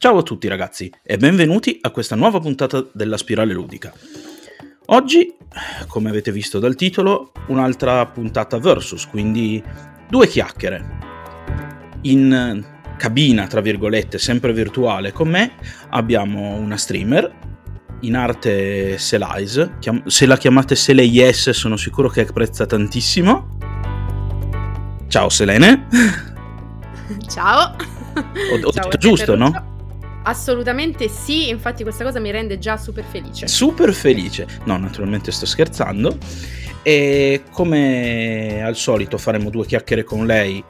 [0.00, 3.92] Ciao a tutti ragazzi e benvenuti a questa nuova puntata della Spirale Ludica.
[4.86, 5.34] Oggi,
[5.88, 9.60] come avete visto dal titolo, un'altra puntata versus, quindi
[10.08, 10.98] due chiacchiere.
[12.02, 12.64] In
[12.96, 15.54] cabina, tra virgolette, sempre virtuale con me,
[15.88, 17.34] abbiamo una streamer,
[18.02, 23.58] in arte Selise, se la chiamate Sele Yes sono sicuro che apprezza tantissimo.
[25.08, 25.88] Ciao Selene.
[27.28, 27.74] Ciao.
[28.14, 29.67] Ho, ho Ciao, detto giusto, no?
[30.28, 33.48] Assolutamente sì, infatti questa cosa mi rende già super felice.
[33.48, 34.46] Super felice.
[34.64, 36.18] No, naturalmente sto scherzando.
[36.82, 40.62] E come al solito faremo due chiacchiere con lei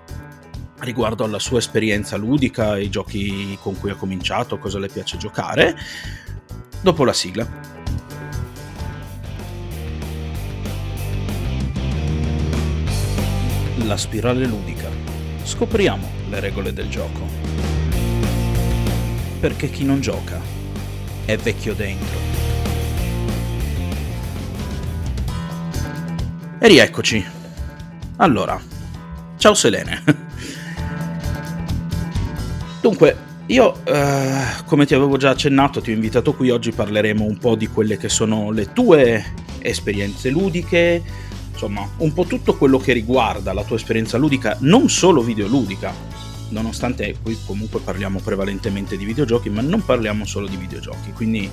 [0.79, 5.77] riguardo alla sua esperienza ludica, i giochi con cui ha cominciato, cosa le piace giocare,
[6.81, 7.45] dopo la sigla.
[13.85, 14.89] La spirale ludica.
[15.43, 17.48] Scopriamo le regole del gioco
[19.39, 20.41] perché chi non gioca
[21.25, 22.19] è vecchio dentro.
[26.59, 27.25] E rieccoci.
[28.17, 28.61] Allora,
[29.37, 30.03] ciao Selene.
[32.81, 33.17] Dunque,
[33.47, 37.55] io, eh, come ti avevo già accennato, ti ho invitato qui, oggi parleremo un po'
[37.55, 39.25] di quelle che sono le tue
[39.61, 41.03] esperienze ludiche,
[41.53, 45.95] insomma, un po' tutto quello che riguarda la tua esperienza ludica, non solo videoludica,
[46.49, 51.51] nonostante qui comunque parliamo prevalentemente di videogiochi, ma non parliamo solo di videogiochi, quindi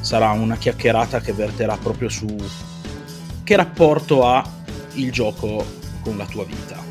[0.00, 2.26] sarà una chiacchierata che verterà proprio su
[3.42, 4.46] che rapporto ha
[4.94, 5.64] il gioco
[6.02, 6.84] con la tua vita.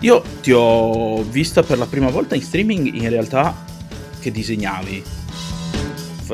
[0.00, 3.64] Io ti ho vista per la prima volta in streaming in realtà
[4.20, 5.02] che disegnavi,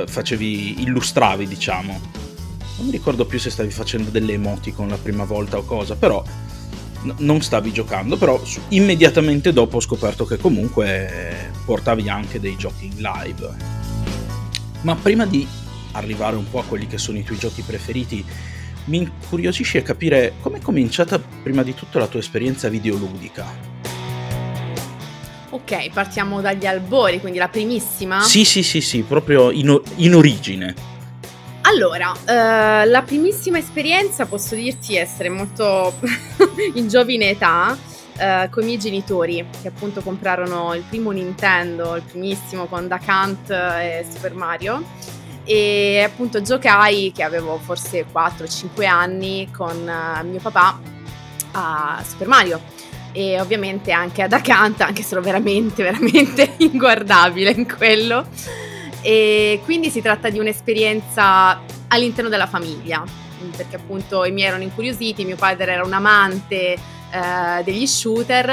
[0.07, 2.01] facevi, illustravi diciamo.
[2.77, 6.23] Non mi ricordo più se stavi facendo delle emoticon la prima volta o cosa, però
[7.19, 12.97] non stavi giocando, però immediatamente dopo ho scoperto che comunque portavi anche dei giochi in
[12.97, 13.57] live.
[14.83, 15.47] Ma prima di
[15.93, 18.25] arrivare un po' a quelli che sono i tuoi giochi preferiti,
[18.87, 23.73] mi incuriosisce capire come è cominciata prima di tutto la tua esperienza videoludica.
[25.51, 28.21] Ok, partiamo dagli albori, quindi la primissima?
[28.23, 30.94] Sì, sì, sì, sì, proprio in, in origine.
[31.75, 35.93] Allora, uh, la primissima esperienza posso dirti essere molto
[36.75, 37.77] in giovine età.
[38.17, 43.09] Uh, con i miei genitori che appunto comprarono il primo Nintendo, il primissimo con Duck
[43.09, 44.85] Hunt e Super Mario
[45.43, 50.79] e appunto giocai che avevo forse 4-5 anni con uh, mio papà
[51.51, 52.61] a Super Mario
[53.11, 58.29] e ovviamente anche a Duck Hunt anche se ero veramente veramente inguardabile in quello
[59.05, 63.05] e quindi si tratta di un'esperienza all'interno della famiglia,
[63.55, 66.77] perché appunto i miei erano incuriositi, mio padre era un amante
[67.15, 68.49] eh, degli shooter,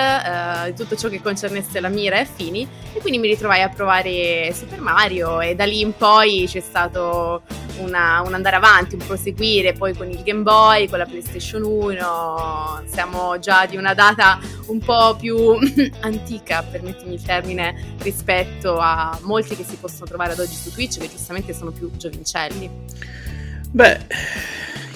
[0.68, 4.54] eh, tutto ciò che concernesse la mira e fini, e quindi mi ritrovai a provare
[4.54, 7.42] Super Mario e da lì in poi c'è stato
[7.80, 12.84] una, un andare avanti, un proseguire, poi con il Game Boy, con la PlayStation 1,
[12.86, 15.58] siamo già di una data un po' più
[16.02, 21.00] antica, permettimi il termine, rispetto a molti che si possono trovare ad oggi su Twitch,
[21.00, 23.30] che giustamente sono più giovincelli.
[23.74, 24.00] Beh,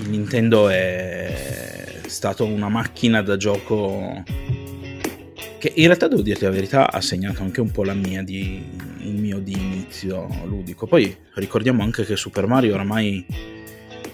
[0.01, 4.21] il Nintendo è stato una macchina da gioco
[5.57, 8.61] che in realtà devo dirti la verità ha segnato anche un po' la mia di,
[8.99, 10.87] il mio di inizio ludico.
[10.87, 13.25] Poi ricordiamo anche che Super Mario oramai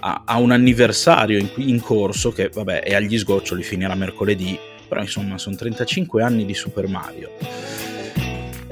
[0.01, 5.01] ha, ha un anniversario in, in, corso che vabbè è agli sgoccioli, finirà mercoledì, però
[5.01, 7.31] insomma sono 35 anni di Super Mario.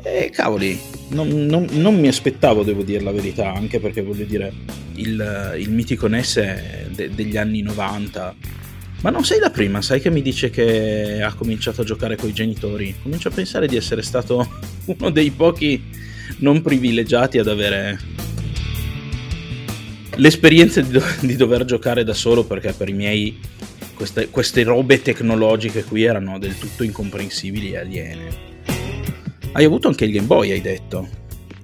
[0.03, 0.79] E cavoli,
[1.09, 4.51] non, non, non mi aspettavo, devo dire la verità, anche perché voglio dire,
[4.95, 8.35] il, il mitico NES de, degli anni 90
[9.01, 12.27] ma non sei la prima, sai che mi dice che ha cominciato a giocare con
[12.27, 12.93] i genitori.
[13.01, 14.45] Comincio a pensare di essere stato
[14.85, 15.81] uno dei pochi
[16.39, 17.97] non privilegiati ad avere
[20.15, 23.39] l'esperienza di, do- di dover giocare da solo perché per i miei
[23.93, 28.48] queste, queste robe tecnologiche qui erano del tutto incomprensibili e aliene.
[29.51, 31.07] Hai avuto anche il Game Boy, hai detto?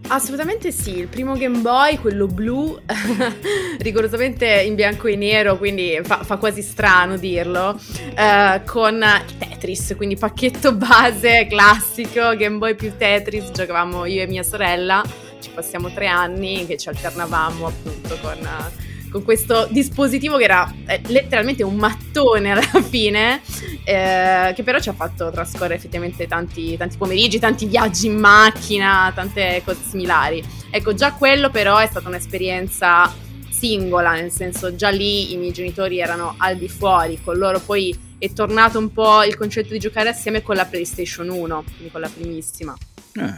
[0.08, 2.78] Assolutamente sì, il primo Game Boy, quello blu,
[3.80, 9.04] rigorosamente in bianco e nero, quindi fa, fa quasi strano dirlo, uh, con
[9.38, 15.04] Tetris, quindi pacchetto base classico, Game Boy più Tetris, giocavamo io e mia sorella,
[15.40, 18.85] ci passiamo tre anni che ci alternavamo appunto con...
[19.16, 23.42] Con questo dispositivo che era eh, letteralmente un mattone alla fine,
[23.86, 29.10] eh, che però ci ha fatto trascorrere effettivamente tanti, tanti pomeriggi, tanti viaggi in macchina,
[29.16, 30.44] tante cose similari.
[30.70, 33.10] Ecco, già quello però è stata un'esperienza
[33.50, 37.98] singola, nel senso già lì i miei genitori erano al di fuori, con loro poi
[38.18, 42.02] è tornato un po' il concetto di giocare assieme con la PlayStation 1, quindi con
[42.02, 42.76] la primissima.
[43.14, 43.34] Eh,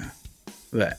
[0.69, 0.97] beh,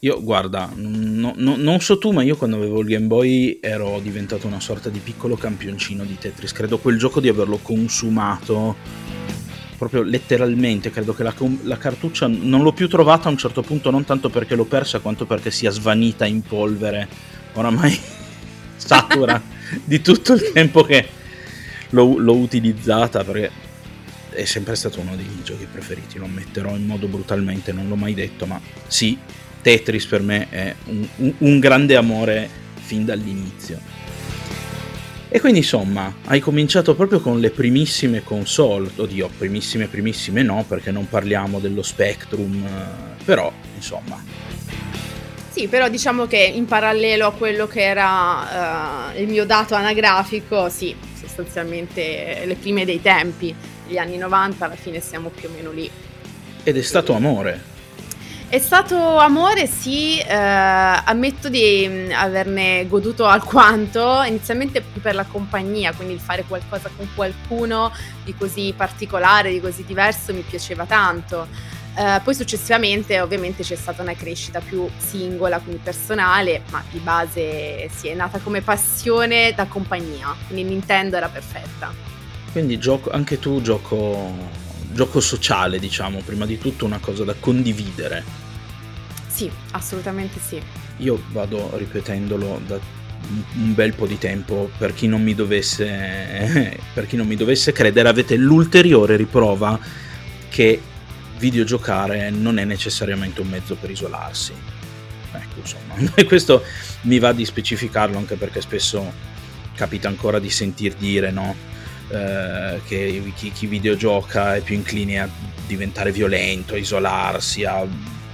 [0.00, 3.98] Io, guarda, no, no, non so tu, ma io quando avevo il Game Boy ero
[4.00, 6.52] diventato una sorta di piccolo campioncino di Tetris.
[6.52, 8.76] Credo quel gioco di averlo consumato
[9.78, 10.90] proprio letteralmente.
[10.90, 14.28] Credo che la, la cartuccia non l'ho più trovata a un certo punto, non tanto
[14.28, 17.08] perché l'ho persa, quanto perché sia svanita in polvere.
[17.54, 17.98] Oramai
[18.76, 19.40] satura
[19.82, 21.08] di tutto il tempo che
[21.88, 23.24] l'ho, l'ho utilizzata.
[23.24, 23.50] Perché
[24.28, 27.96] è sempre stato uno dei miei giochi preferiti, lo ammetterò in modo brutalmente, non l'ho
[27.96, 29.18] mai detto, ma sì,
[29.66, 33.80] Tetris per me è un, un, grande amore fin dall'inizio.
[35.28, 40.92] E quindi insomma, hai cominciato proprio con le primissime console, oddio, primissime primissime no, perché
[40.92, 42.64] non parliamo dello Spectrum,
[43.24, 44.22] però insomma.
[45.50, 50.68] Sì, però diciamo che in parallelo a quello che era uh, il mio dato anagrafico,
[50.68, 53.52] sì, sostanzialmente le prime dei tempi,
[53.88, 55.90] gli anni 90, alla fine siamo più o meno lì.
[56.62, 57.74] Ed è stato amore.
[58.48, 65.92] È stato amore, sì, eh, ammetto di mm, averne goduto alquanto, inizialmente per la compagnia,
[65.92, 67.92] quindi il fare qualcosa con qualcuno
[68.24, 71.48] di così particolare, di così diverso mi piaceva tanto.
[71.98, 77.88] Eh, poi successivamente ovviamente c'è stata una crescita più singola, quindi personale, ma di base
[77.88, 81.92] si è nata come passione da compagnia, quindi Nintendo era perfetta.
[82.52, 84.64] Quindi gioco, anche tu gioco
[84.96, 88.24] gioco sociale, diciamo, prima di tutto una cosa da condividere.
[89.28, 90.60] Sì, assolutamente sì.
[90.98, 92.80] Io vado ripetendolo da
[93.54, 97.72] un bel po' di tempo per chi non mi dovesse per chi non mi dovesse
[97.72, 99.78] credere avete l'ulteriore riprova
[100.48, 100.80] che
[101.38, 104.52] videogiocare non è necessariamente un mezzo per isolarsi
[105.32, 105.94] ecco insomma
[106.24, 106.62] questo
[107.02, 109.12] mi va di specificarlo anche perché spesso
[109.74, 111.75] capita ancora di sentir dire no
[112.08, 115.28] eh, che chi, chi, videogioca è più incline a
[115.66, 117.84] diventare violento, a isolarsi, a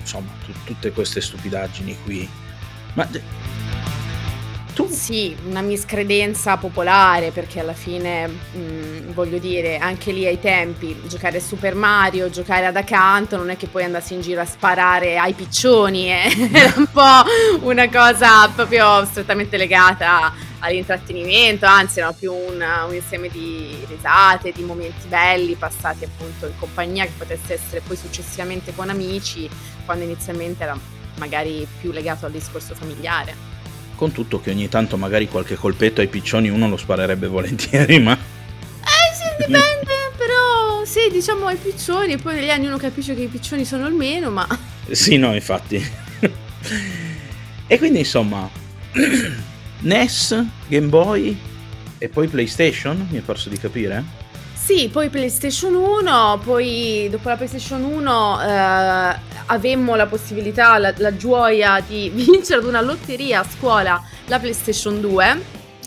[0.00, 2.28] insomma t- tutte queste stupidaggini qui.
[2.94, 3.08] Ma
[4.72, 4.88] tu?
[4.88, 11.00] Sì, una miscredenza popolare perché alla fine, mh, mm, voglio dire, anche lì ai tempi,
[11.06, 14.44] giocare a Super Mario, giocare ad accanto, non è che poi andassi in giro a
[14.44, 16.50] sparare ai piccioni, eh?
[16.52, 23.28] era un po' una cosa proprio strettamente legata all'intrattenimento, anzi era più un, un, insieme
[23.28, 28.88] di risate, di momenti belli passati appunto in compagnia che potesse essere poi successivamente con
[28.88, 29.48] amici,
[29.84, 30.78] quando inizialmente era
[31.16, 33.51] magari più legato al discorso familiare.
[34.02, 38.12] Con tutto che ogni tanto magari qualche colpetto ai piccioni uno lo sparerebbe volentieri, ma...
[38.14, 43.28] Eh sì, dipende, però sì, diciamo ai piccioni, poi negli anni uno capisce che i
[43.28, 44.44] piccioni sono il meno, ma...
[44.90, 45.80] Sì, no, infatti.
[47.68, 48.50] e quindi insomma...
[49.78, 51.38] NES, Game Boy
[51.98, 54.02] e poi PlayStation, mi è perso di capire?
[54.64, 59.16] Sì, poi PlayStation 1, poi dopo la PlayStation 1 eh,
[59.46, 65.00] avemmo la possibilità, la, la, gioia di vincere ad una lotteria a scuola la PlayStation
[65.00, 65.42] 2.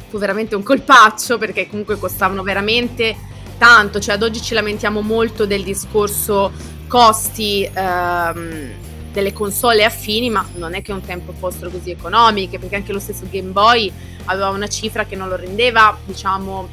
[0.10, 3.16] Fu veramente un colpaccio perché comunque costavano veramente
[3.58, 6.52] tanto, cioè ad oggi ci lamentiamo molto del discorso
[6.90, 8.72] costi ehm,
[9.14, 13.00] delle console affini, ma non è che un tempo fossero così economiche, perché anche lo
[13.00, 13.90] stesso Game Boy
[14.26, 16.68] aveva una cifra che non lo rendeva, diciamo,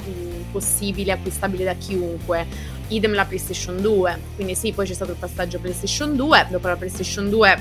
[0.52, 2.46] possibile, acquistabile da chiunque.
[2.88, 4.20] Idem la PlayStation 2.
[4.34, 7.60] Quindi sì, poi c'è stato il passaggio PlayStation 2, dopo la PlayStation 2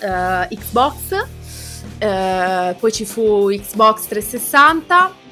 [0.00, 5.24] uh, Xbox, uh, poi ci fu Xbox 360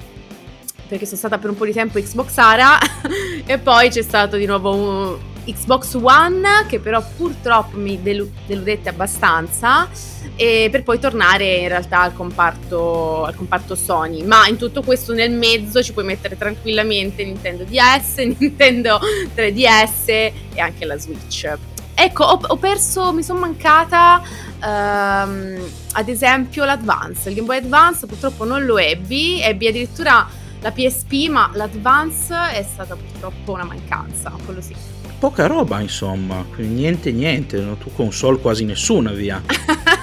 [0.86, 2.78] perché sono stata per un po' di tempo Xbox Ara
[3.46, 8.88] e poi c'è stato di nuovo un Xbox One che però purtroppo mi delu- deludette
[8.88, 9.88] abbastanza
[10.36, 14.22] e per poi tornare in realtà al comparto, al comparto Sony.
[14.24, 18.98] Ma in tutto questo nel mezzo ci puoi mettere tranquillamente Nintendo DS, Nintendo
[19.34, 21.52] 3DS e anche la Switch.
[21.96, 24.20] Ecco ho, ho perso, mi sono mancata
[24.60, 25.58] um,
[25.92, 27.28] ad esempio l'Advance.
[27.28, 30.26] Il Game Boy Advance purtroppo non lo ebbi ebbi addirittura
[30.60, 34.93] la PSP ma l'Advance è stata purtroppo una mancanza quello sì
[35.24, 37.76] poca roba, insomma, niente niente, no?
[37.76, 39.40] tu console quasi nessuna, via.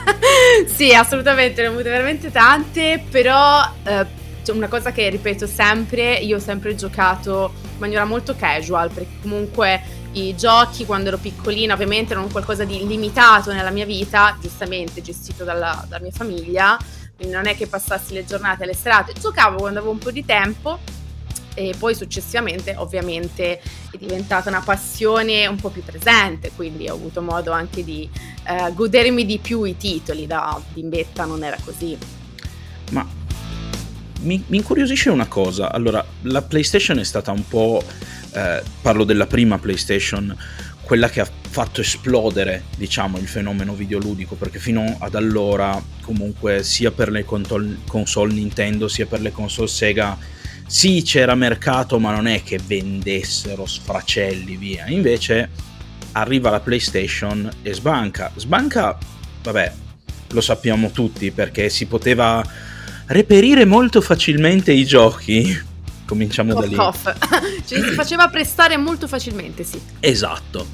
[0.65, 4.07] sì, assolutamente, ne ho avute veramente tante, però eh,
[4.51, 9.79] una cosa che ripeto sempre, io ho sempre giocato in maniera molto casual, perché comunque
[10.13, 15.43] i giochi quando ero piccolina ovviamente erano qualcosa di limitato nella mia vita, giustamente gestito
[15.43, 16.79] dalla, dalla mia famiglia,
[17.15, 20.25] quindi non è che passassi le giornate alle serate, giocavo quando avevo un po' di
[20.25, 20.79] tempo
[21.53, 23.59] e poi successivamente ovviamente
[23.91, 28.09] è diventata una passione un po' più presente, quindi ho avuto modo anche di
[28.47, 31.97] eh, godermi di più i titoli, da bimbetta non era così.
[32.91, 33.05] Ma
[34.21, 37.83] mi, mi, incuriosisce una cosa, allora la PlayStation è stata un po',
[38.33, 40.35] eh, parlo della prima PlayStation,
[40.81, 46.91] quella che ha fatto esplodere, diciamo, il fenomeno videoludico, perché fino ad allora, comunque, sia
[46.91, 50.17] per le console, Nintendo, sia per le console Sega,
[50.71, 54.87] sì, c'era mercato, ma non è che vendessero sfracelli via.
[54.87, 55.49] Invece
[56.13, 58.31] arriva la PlayStation e sbanca.
[58.35, 58.97] Sbanca,
[59.43, 59.73] vabbè,
[60.29, 62.41] lo sappiamo tutti perché si poteva
[63.07, 65.61] reperire molto facilmente i giochi.
[66.07, 66.75] Cominciamo cough, da lì.
[66.75, 67.17] Cough.
[67.67, 69.77] cioè, si faceva prestare molto facilmente, sì.
[69.99, 70.65] Esatto.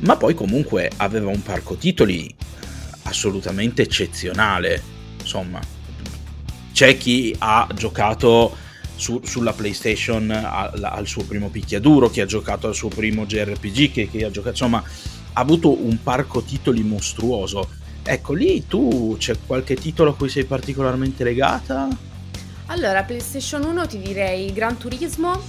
[0.00, 2.32] Ma poi comunque aveva un parco titoli
[3.04, 4.82] assolutamente eccezionale.
[5.20, 5.58] Insomma,
[6.74, 8.61] c'è chi ha giocato
[8.96, 13.92] su, sulla PlayStation al, al, suo primo picchiaduro, chi ha giocato al suo primo JRPG,
[13.92, 14.82] che, che ha giocato, insomma,
[15.32, 17.68] ha avuto un parco titoli mostruoso.
[18.02, 21.88] Ecco, lì tu c'è qualche titolo a cui sei particolarmente legata?
[22.66, 25.40] Allora, PlayStation 1 ti direi Gran Turismo,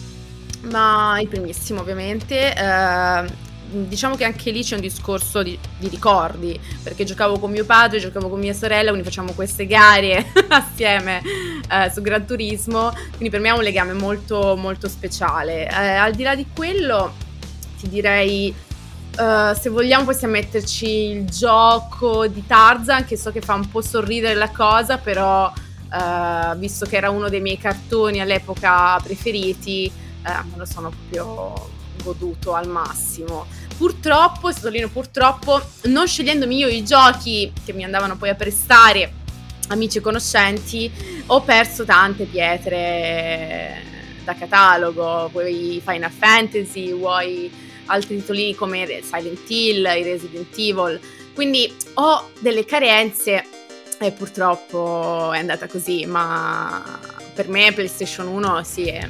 [0.71, 2.53] ma il primissimo ovviamente.
[2.55, 3.42] Eh,
[3.73, 7.99] diciamo che anche lì c'è un discorso di, di, ricordi, perché giocavo con mio padre,
[7.99, 11.21] giocavo con mia sorella, quindi facciamo queste gare assieme
[11.69, 15.67] eh, su Gran Turismo, quindi per me è un legame molto, molto speciale.
[15.67, 17.13] Eh, al di là di quello,
[17.79, 18.53] ti direi,
[19.17, 23.81] uh, se vogliamo possiamo metterci il gioco di Tarzan, che so che fa un po'
[23.81, 29.91] sorridere la cosa, però uh, visto che era uno dei miei cartoni all'epoca preferiti,
[30.25, 33.45] uh, me lo sono proprio goduto al massimo.
[33.83, 39.11] Purtroppo, sottolineo purtroppo, non scegliendomi io i giochi che mi andavano poi a prestare
[39.67, 40.89] amici e conoscenti,
[41.25, 43.83] ho perso tante pietre
[44.23, 47.51] da catalogo, vuoi Final Fantasy, vuoi
[47.87, 50.97] altri titoli come Silent Hill, i Resident Evil,
[51.33, 53.43] quindi ho delle carenze
[53.99, 57.01] e purtroppo è andata così, ma
[57.33, 59.09] per me PlayStation 1 sì è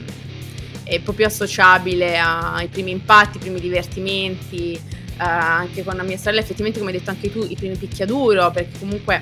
[0.83, 4.79] è proprio associabile ai primi impatti, ai primi divertimenti, eh,
[5.17, 8.79] anche con la mia sorella effettivamente come hai detto anche tu i primi picchiaduro perché
[8.79, 9.21] comunque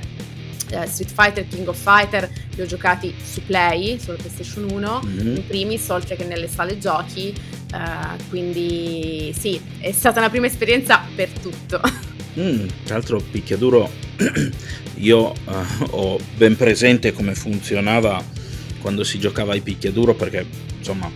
[0.71, 5.35] eh, Street Fighter, King of Fighter li ho giocati su Play, sulla PlayStation 1, mm-hmm.
[5.35, 11.01] in primis oltre che nelle sale giochi, eh, quindi sì, è stata una prima esperienza
[11.15, 11.81] per tutto.
[12.39, 13.89] Mm, tra l'altro picchiaduro
[14.99, 15.33] io uh,
[15.89, 18.23] ho ben presente come funzionava
[18.79, 20.45] quando si giocava ai picchiaduro perché
[20.77, 21.11] insomma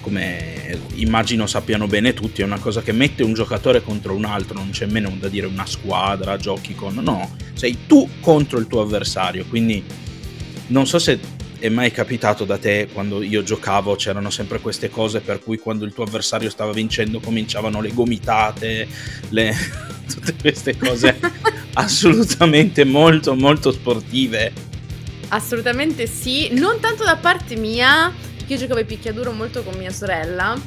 [0.00, 4.54] come immagino sappiano bene tutti, è una cosa che mette un giocatore contro un altro,
[4.54, 6.94] non c'è meno da dire una squadra, giochi con...
[6.94, 9.82] No, sei tu contro il tuo avversario, quindi
[10.68, 11.18] non so se
[11.58, 15.84] è mai capitato da te quando io giocavo c'erano sempre queste cose per cui quando
[15.84, 18.86] il tuo avversario stava vincendo cominciavano le gomitate,
[19.30, 19.54] le...
[20.08, 21.18] tutte queste cose
[21.74, 24.66] assolutamente molto molto sportive.
[25.28, 28.12] Assolutamente sì, non tanto da parte mia,
[28.52, 30.58] io giocavo ai picchiaduro molto con mia sorella,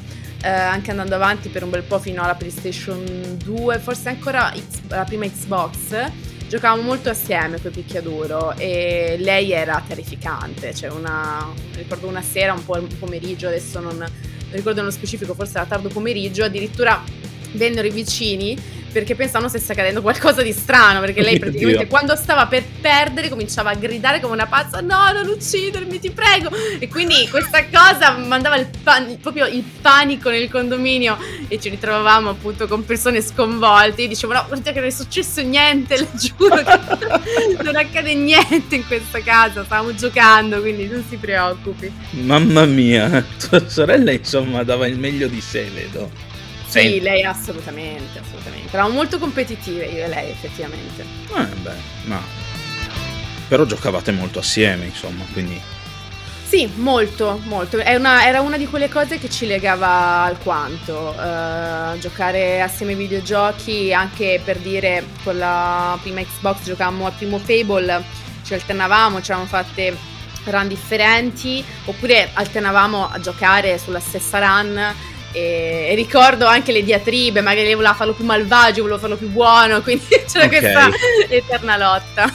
[0.42, 4.80] eh, anche andando avanti per un bel po' fino alla PlayStation 2, forse ancora X,
[4.88, 6.10] la prima Xbox.
[6.48, 12.64] Giocavamo molto assieme quel picchiaduro e lei era terrificante, cioè una, ricordo una sera, un
[12.64, 14.08] po' il pomeriggio, adesso non, non
[14.50, 17.02] ricordo nello specifico, forse era tardo pomeriggio, addirittura
[17.52, 18.56] vennero i vicini
[18.92, 21.88] perché pensavano stesse accadendo qualcosa di strano, perché lei praticamente Dio.
[21.88, 26.50] quando stava per perdere cominciava a gridare come una pazza, no, non uccidermi, ti prego.
[26.78, 31.18] E quindi questa cosa mandava il pan- proprio il panico nel condominio
[31.48, 34.02] e ci ritrovavamo appunto con persone sconvolte.
[34.02, 36.78] Io dicevo, no, guarda che non è successo niente, le giuro che
[37.62, 41.90] non accade niente in questa casa, stavamo giocando, quindi non si preoccupi.
[42.10, 46.30] Mamma mia, tua sorella insomma dava il meglio di sé, vedo.
[46.80, 48.68] Sì, lei assolutamente, assolutamente.
[48.72, 51.02] Eravamo molto competitive io e lei, effettivamente.
[51.02, 52.20] Eh beh, ma...
[53.48, 55.60] Però giocavate molto assieme, insomma, quindi...
[56.46, 57.78] Sì, molto, molto.
[57.78, 61.14] Una, era una di quelle cose che ci legava alquanto.
[61.16, 67.38] Uh, giocare assieme ai videogiochi, anche per dire con la prima Xbox giocavamo al primo
[67.38, 68.02] Fable,
[68.44, 69.96] ci alternavamo, ci eravamo fatte
[70.44, 74.94] run differenti, oppure alternavamo a giocare sulla stessa run
[75.32, 79.80] e ricordo anche le diatribe, magari lei voleva farlo più malvagio, voleva farlo più buono,
[79.82, 80.60] quindi c'era okay.
[80.60, 80.90] questa
[81.28, 82.32] eterna lotta.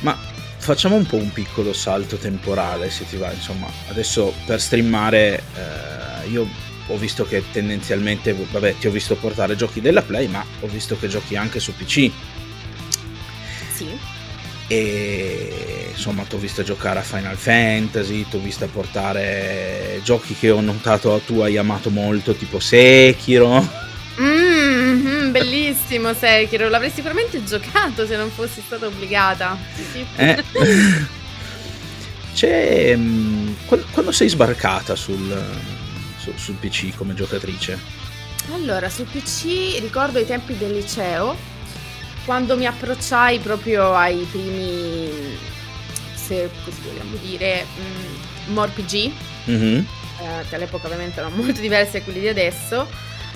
[0.00, 0.16] Ma
[0.58, 6.28] facciamo un po' un piccolo salto temporale, se ti va, insomma, adesso per streamare eh,
[6.28, 6.46] io
[6.86, 10.98] ho visto che tendenzialmente, vabbè, ti ho visto portare giochi della Play, ma ho visto
[10.98, 12.10] che giochi anche su PC.
[13.72, 14.18] Sì
[14.70, 20.48] e insomma ti ho visto giocare a Final Fantasy, ti ho visto portare giochi che
[20.50, 23.88] ho notato tu hai amato molto, tipo Sekiro.
[24.18, 29.58] Mm, bellissimo Sekiro, l'avrei sicuramente giocato se non fossi stata obbligata.
[30.16, 30.42] Eh.
[32.32, 32.96] C'è...
[32.96, 33.52] Mm,
[33.92, 35.44] quando sei sbarcata sul,
[36.16, 37.78] sul, sul PC come giocatrice?
[38.54, 41.36] Allora, sul PC ricordo i tempi del liceo,
[42.24, 45.58] quando mi approcciai proprio ai primi,
[46.30, 49.12] se così vogliamo dire, mm, MorPG,
[49.46, 49.86] Mhm.
[50.20, 52.86] eh, che all'epoca ovviamente erano molto diversi da quelli di adesso,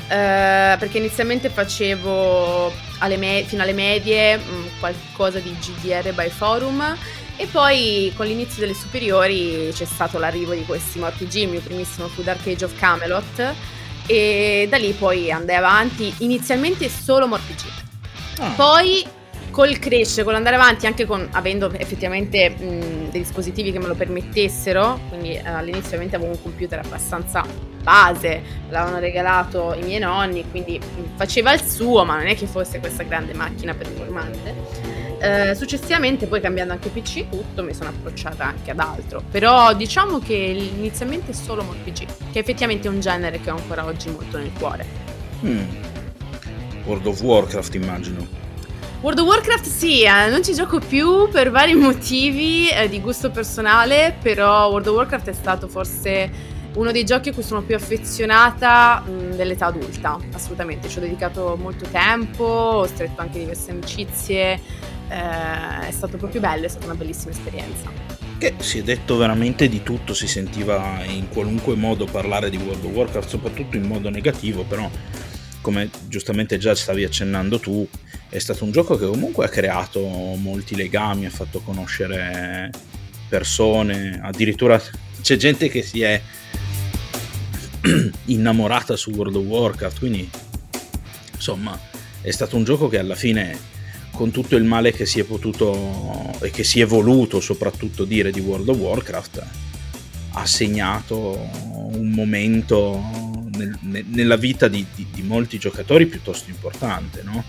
[0.09, 6.97] eh, perché inizialmente facevo alle me- fino alle medie mm, qualcosa di GDR by forum.
[7.37, 12.07] E poi con l'inizio delle superiori c'è stato l'arrivo di questi MorPG, il mio primissimo
[12.07, 13.55] fu Dark Age of Camelot.
[14.07, 16.15] E da lì poi andai avanti.
[16.19, 17.63] Inizialmente solo MorPG.
[18.39, 19.05] Ah, Poi
[19.54, 23.94] col crescere, con l'andare avanti, anche con, avendo effettivamente mh, dei dispositivi che me lo
[23.94, 27.46] permettessero, quindi eh, all'inizio ovviamente avevo un computer abbastanza
[27.80, 30.80] base, l'avevano regalato i miei nonni, quindi
[31.14, 34.54] faceva il suo, ma non è che fosse questa grande macchina performante.
[35.20, 39.23] Eh, successivamente, poi cambiando anche PC, tutto mi sono approcciata anche ad altro.
[39.30, 44.11] Però diciamo che inizialmente solo MorPG, che effettivamente è un genere che ho ancora oggi
[44.11, 44.84] molto nel cuore.
[45.46, 45.62] mm.
[46.87, 48.44] World of Warcraft immagino.
[49.04, 53.30] World of Warcraft sì, eh, non ci gioco più per vari motivi eh, di gusto
[53.30, 56.30] personale, però World of Warcraft è stato forse
[56.76, 61.54] uno dei giochi a cui sono più affezionata mh, dell'età adulta, assolutamente, ci ho dedicato
[61.61, 64.58] molto tempo, ho stretto anche diverse amicizie,
[65.11, 67.90] eh, è stato proprio bello, è stata una bellissima esperienza.
[68.38, 72.82] Che si è detto veramente di tutto, si sentiva in qualunque modo parlare di World
[72.82, 74.88] of Warcraft, soprattutto in modo negativo, però
[75.64, 77.88] come giustamente già stavi accennando tu,
[78.28, 82.71] è stato un gioco che comunque ha creato molti legami, ha fatto conoscere
[83.30, 84.78] persone, addirittura
[85.23, 86.21] c'è gente che si è
[88.26, 90.28] innamorata su World of Warcraft, quindi
[91.33, 91.80] insomma
[92.21, 93.59] è stato un gioco che alla fine
[94.11, 98.30] con tutto il male che si è potuto e che si è voluto soprattutto dire
[98.30, 99.47] di World of Warcraft
[100.33, 101.49] ha segnato
[101.94, 107.44] un momento nel- ne- nella vita di, di- di molti giocatori piuttosto importante, no?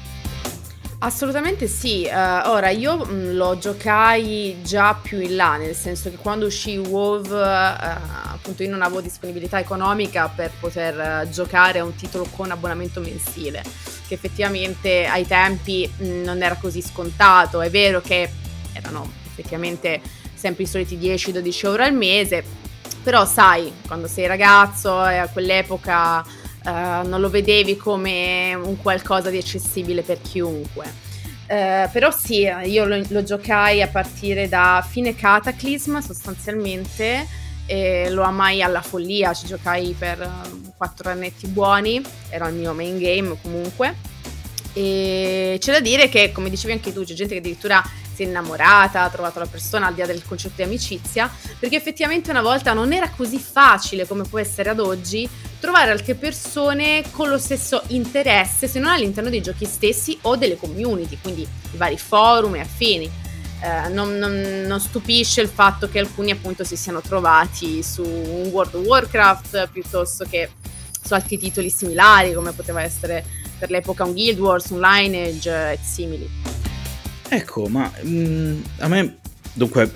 [1.00, 6.16] Assolutamente sì, eh, ora io mh, lo giocai già più in là, nel senso che
[6.16, 11.84] quando uscì WoW, eh, appunto io non avevo disponibilità economica per poter eh, giocare a
[11.84, 13.62] un titolo con abbonamento mensile,
[14.08, 18.32] che effettivamente ai tempi mh, non era così scontato, è vero che
[18.74, 20.02] erano effettivamente
[20.34, 22.44] sempre i soliti 10-12 euro al mese,
[23.06, 26.72] però sai, quando sei ragazzo e a quell'epoca eh,
[27.06, 30.92] non lo vedevi come un qualcosa di accessibile per chiunque.
[31.46, 37.28] Eh, però sì, io lo, lo giocai a partire da fine Cataclysm sostanzialmente
[37.68, 42.74] e lo amai alla follia, ci giocai per eh, quattro annetti buoni, era il mio
[42.74, 44.15] main game comunque.
[44.78, 47.82] E c'è da dire che, come dicevi anche tu, c'è gente che addirittura
[48.14, 51.78] si è innamorata, ha trovato la persona al di là del concetto di amicizia, perché
[51.78, 55.28] effettivamente una volta non era così facile come può essere ad oggi
[55.62, 60.58] trovare altre persone con lo stesso interesse, se non all'interno dei giochi stessi o delle
[60.58, 63.24] community, quindi i vari forum e affini.
[63.62, 68.50] Eh, non, non- non stupisce il fatto che alcuni appunto si siano trovati su un
[68.52, 70.50] World of Warcraft piuttosto che
[71.06, 73.24] su altri titoli similari come poteva essere
[73.58, 76.28] per l'epoca un Guild Wars, un Lineage e simili.
[77.30, 79.18] Ecco, ma mm, a me
[79.54, 79.90] dunque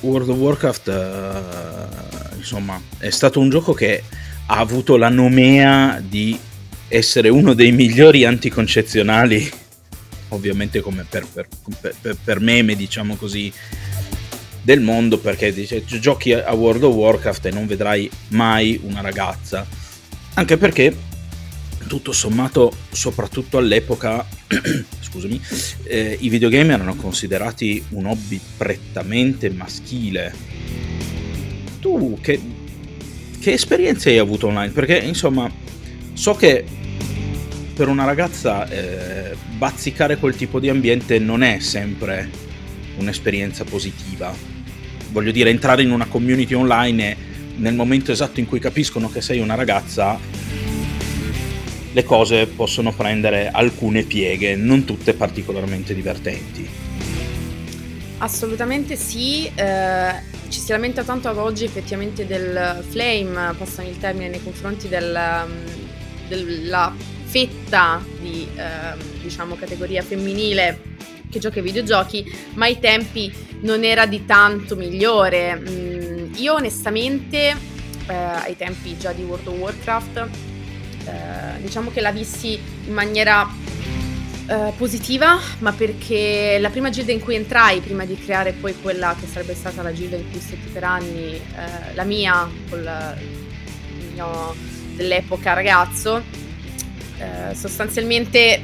[0.00, 4.02] World of Warcraft eh, insomma è stato un gioco che
[4.46, 6.38] ha avuto la nomea di
[6.88, 9.50] essere uno dei migliori anticoncezionali
[10.28, 11.48] ovviamente come per, per-
[12.00, 13.52] per- per meme diciamo così
[14.62, 19.66] del mondo perché dice giochi a World of Warcraft e non vedrai mai una ragazza
[20.34, 20.96] anche perché
[21.86, 24.24] tutto sommato soprattutto all'epoca
[25.00, 25.40] scusami
[25.84, 30.34] eh, i videogame erano considerati un hobby prettamente maschile.
[31.80, 32.40] Tu che,
[33.38, 34.72] che esperienze hai avuto online?
[34.72, 35.50] Perché insomma,
[36.14, 36.64] so che
[37.74, 42.30] per una ragazza eh, bazzicare quel tipo di ambiente non è sempre
[42.96, 44.34] un'esperienza positiva.
[45.10, 47.16] Voglio dire, entrare in una community online e
[47.56, 50.18] nel momento esatto in cui capiscono che sei una ragazza,
[51.92, 56.68] le cose possono prendere alcune pieghe, non tutte particolarmente divertenti.
[58.18, 60.12] Assolutamente sì, eh,
[60.48, 65.44] ci si lamenta tanto ad oggi effettivamente del flame, passami il termine, nei confronti del,
[65.44, 65.52] um,
[66.28, 70.90] della fetta di ehm, diciamo categoria femminile
[71.30, 75.56] che gioca ai videogiochi, ma ai tempi non era di tanto migliore.
[75.56, 77.56] Mm, io onestamente
[78.06, 80.28] eh, ai tempi già di World of Warcraft
[81.04, 83.48] eh, diciamo che la vissi in maniera
[84.46, 89.16] eh, positiva, ma perché la prima gilda in cui entrai, prima di creare poi quella
[89.18, 94.06] che sarebbe stata la gilda in cui stetti per anni, eh, la mia, con il
[94.12, 94.54] mio
[94.94, 96.22] dell'epoca ragazzo,
[97.18, 98.60] eh, sostanzialmente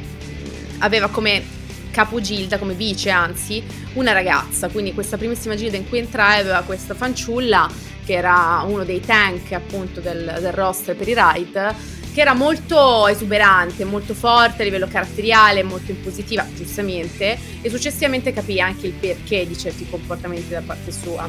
[0.78, 1.56] aveva come
[1.98, 3.60] capogilda, come vice anzi,
[3.94, 7.68] una ragazza, quindi questa primissima gilda in cui entrai aveva questa fanciulla
[8.04, 13.08] che era uno dei tank appunto del, del roster per i ride che era molto
[13.08, 19.46] esuberante, molto forte a livello caratteriale, molto impositiva, giustamente, e successivamente capì anche il perché
[19.46, 21.28] di certi comportamenti da parte sua.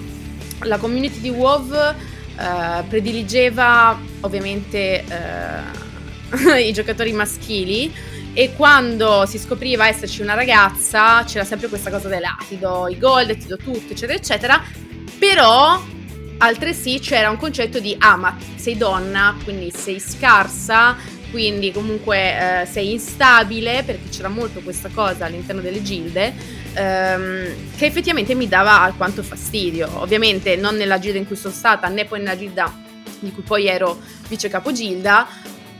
[0.62, 7.92] La community di WoW eh, prediligeva ovviamente eh, i giocatori maschili
[8.34, 12.88] e quando si scopriva esserci una ragazza c'era sempre questa cosa della ah, ti do
[12.88, 14.64] i gold, ti do tutto, eccetera, eccetera,
[15.18, 15.82] però
[16.40, 20.96] altresì c'era un concetto di ah ma sei donna, quindi sei scarsa,
[21.32, 26.34] quindi comunque eh, sei instabile, perché c'era molto questa cosa all'interno delle gilde,
[26.74, 29.90] ehm, che effettivamente mi dava alquanto fastidio.
[30.02, 32.74] Ovviamente non nella gilda in cui sono stata, né poi nella gilda
[33.20, 35.28] di cui poi ero vice capogilda,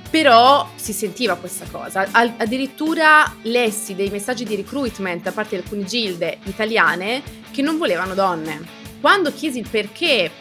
[0.10, 2.08] però si sentiva questa cosa.
[2.12, 8.14] Addirittura lessi dei messaggi di recruitment da parte di alcune gilde italiane che non volevano
[8.14, 8.78] donne.
[9.00, 10.32] Quando chiesi il perché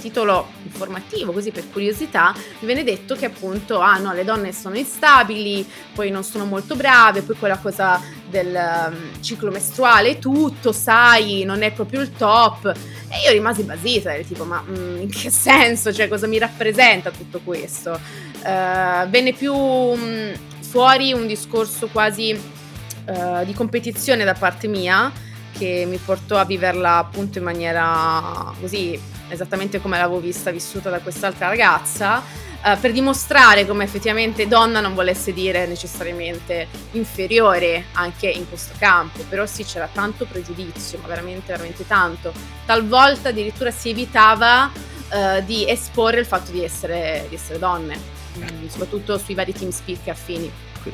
[0.00, 4.76] titolo informativo, così per curiosità, mi viene detto che appunto, ah no, le donne sono
[4.76, 11.42] instabili, poi non sono molto brave, poi quella cosa del um, ciclo mestruale, tutto, sai,
[11.44, 12.72] non è proprio il top.
[13.10, 15.92] E io rimasi basita, ero tipo, ma mm, in che senso?
[15.92, 17.98] Cioè, cosa mi rappresenta tutto questo?
[18.42, 25.10] Uh, venne più um, fuori un discorso quasi uh, di competizione da parte mia,
[25.56, 31.00] che mi portò a viverla appunto in maniera così esattamente come l'avevo vista vissuta da
[31.00, 32.22] quest'altra ragazza,
[32.64, 39.24] eh, per dimostrare come effettivamente donna non volesse dire necessariamente inferiore anche in questo campo,
[39.28, 42.32] però sì c'era tanto pregiudizio, ma veramente, veramente tanto.
[42.66, 44.70] Talvolta addirittura si evitava
[45.10, 47.98] eh, di esporre il fatto di essere, di essere donne,
[48.38, 50.50] mm, soprattutto sui vari team speak affini.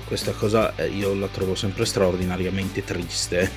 [0.06, 3.50] Questa cosa eh, io la trovo sempre straordinariamente triste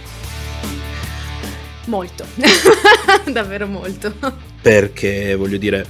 [1.88, 2.26] Molto,
[3.32, 4.13] davvero molto.
[4.62, 5.86] Perché voglio dire,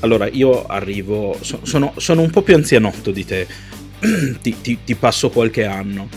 [0.00, 3.46] allora io arrivo, so, sono, sono, un po' più anzianotto di te,
[4.42, 6.08] ti, ti, ti, passo qualche anno.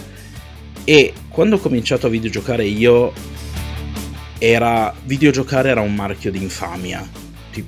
[0.84, 3.14] E quando ho cominciato a videogiocare io,
[4.38, 7.08] era, videogiocare era un marchio di infamia.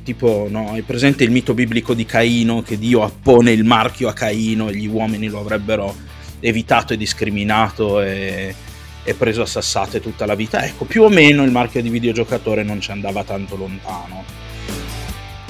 [0.03, 4.13] Tipo, no, hai presente il mito biblico di Caino che Dio appone il marchio a
[4.13, 5.93] Caino e gli uomini lo avrebbero
[6.39, 8.55] evitato e discriminato e
[9.03, 10.63] e preso a sassate tutta la vita.
[10.63, 14.23] Ecco, più o meno il marchio di videogiocatore non ci andava tanto lontano.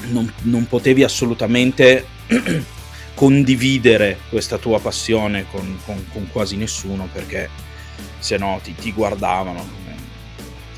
[0.09, 2.05] Non, non potevi assolutamente
[3.13, 7.49] condividere questa tua passione con, con, con, quasi nessuno perché
[8.19, 9.95] se no ti, ti guardavano come,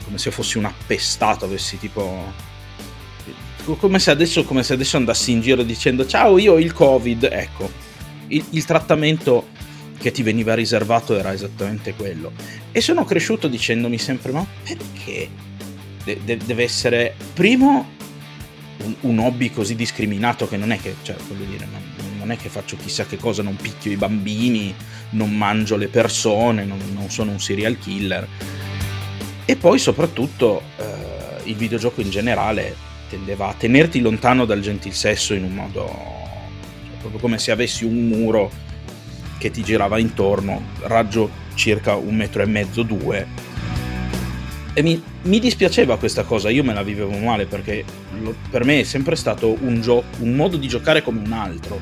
[0.04, 2.52] come, se fossi un appestato, avessi tipo...
[3.78, 7.30] Come se, adesso, come se adesso andassi in giro dicendo ciao io ho il covid,
[7.32, 7.72] ecco,
[8.28, 9.48] il, il trattamento
[10.04, 12.34] che ti veniva riservato era esattamente quello.
[12.74, 15.30] E sono cresciuto dicendomi sempre, ma perché
[16.04, 17.92] de- de- deve essere, primo,
[18.84, 21.82] un-, un, hobby così discriminato che non è che, cioè, voglio dire, non,
[22.18, 24.74] non, è che faccio chissà che cosa, non picchio i bambini,
[25.12, 28.28] non mangio le persone, non, non sono un serial killer.
[29.46, 32.76] E poi soprattutto eh, il videogioco in generale
[33.10, 37.84] tendeva a tenerti lontano dal gentil sesso in un modo cioè, proprio come se avessi
[37.84, 38.50] un muro
[39.38, 43.28] che ti girava intorno, raggio circa un metro e mezzo, due.
[44.76, 47.84] E mi, mi dispiaceva questa cosa, io me la vivevo male perché
[48.20, 51.80] lo, per me è sempre stato un, gio- un modo di giocare come un altro.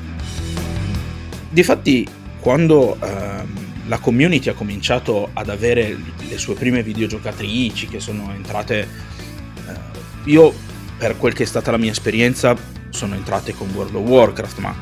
[1.48, 2.06] Difatti,
[2.38, 5.96] quando ehm, la community ha cominciato ad avere
[6.28, 10.52] le sue prime videogiocatrici che sono entrate, eh, io
[10.98, 12.54] per quel che è stata la mia esperienza
[12.90, 14.76] sono entrate con World of Warcraft, ma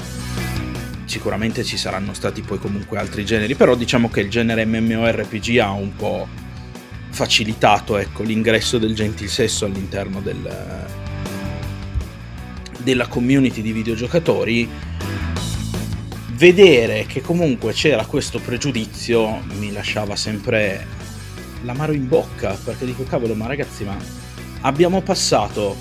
[1.05, 5.71] sicuramente ci saranno stati poi comunque altri generi, però diciamo che il genere MMORPG ha
[5.71, 6.29] un po'
[7.11, 10.87] facilitato ecco, l'ingresso del gentil sesso all'interno del,
[12.79, 14.69] della community di videogiocatori.
[16.33, 20.87] Vedere che comunque c'era questo pregiudizio mi lasciava sempre
[21.65, 23.97] l'amaro in bocca, perché dico cavolo, ma ragazzi, ma
[24.63, 25.77] abbiamo passato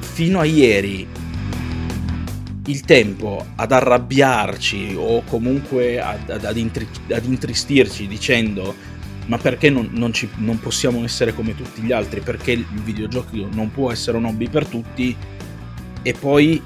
[0.00, 1.08] fino a ieri
[2.66, 8.74] il tempo ad arrabbiarci o comunque ad, ad, ad, intri- ad intristirci dicendo
[9.30, 13.36] ma perché non, non, ci, non, possiamo essere come tutti gli altri, perché il videogioco
[13.52, 15.16] non può essere un hobby per tutti
[16.02, 16.60] e poi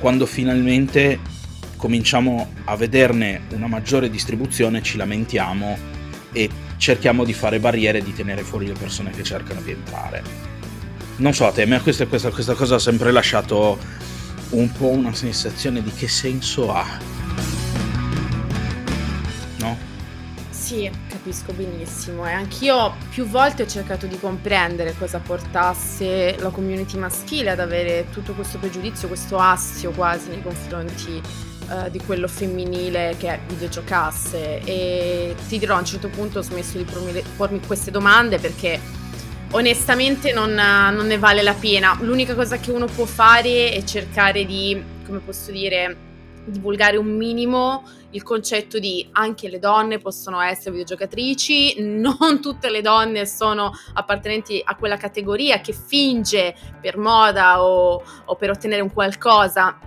[0.00, 1.20] quando finalmente
[1.76, 5.78] cominciamo a vederne una maggiore distribuzione ci lamentiamo
[6.32, 10.24] e cerchiamo di fare barriere e di tenere fuori le persone che cercano di entrare.
[11.18, 13.78] Non so, a te, a me questa, questa, questa cosa ha sempre lasciato
[14.50, 17.18] un po' una sensazione di che senso ha.
[20.68, 20.90] Sì,
[21.28, 27.50] capisco benissimo e anch'io più volte ho cercato di comprendere cosa portasse la community maschile
[27.50, 31.20] ad avere tutto questo pregiudizio, questo astio quasi nei confronti
[31.68, 36.78] uh, di quello femminile che videogiocasse e ti dirò a un certo punto ho smesso
[36.78, 38.80] di pormi, pormi queste domande perché
[39.50, 41.94] onestamente non, non ne vale la pena.
[42.00, 46.07] L'unica cosa che uno può fare è cercare di, come posso dire,
[46.48, 52.80] divulgare un minimo il concetto di anche le donne possono essere videogiocatrici, non tutte le
[52.80, 58.92] donne sono appartenenti a quella categoria che finge per moda o, o per ottenere un
[58.92, 59.78] qualcosa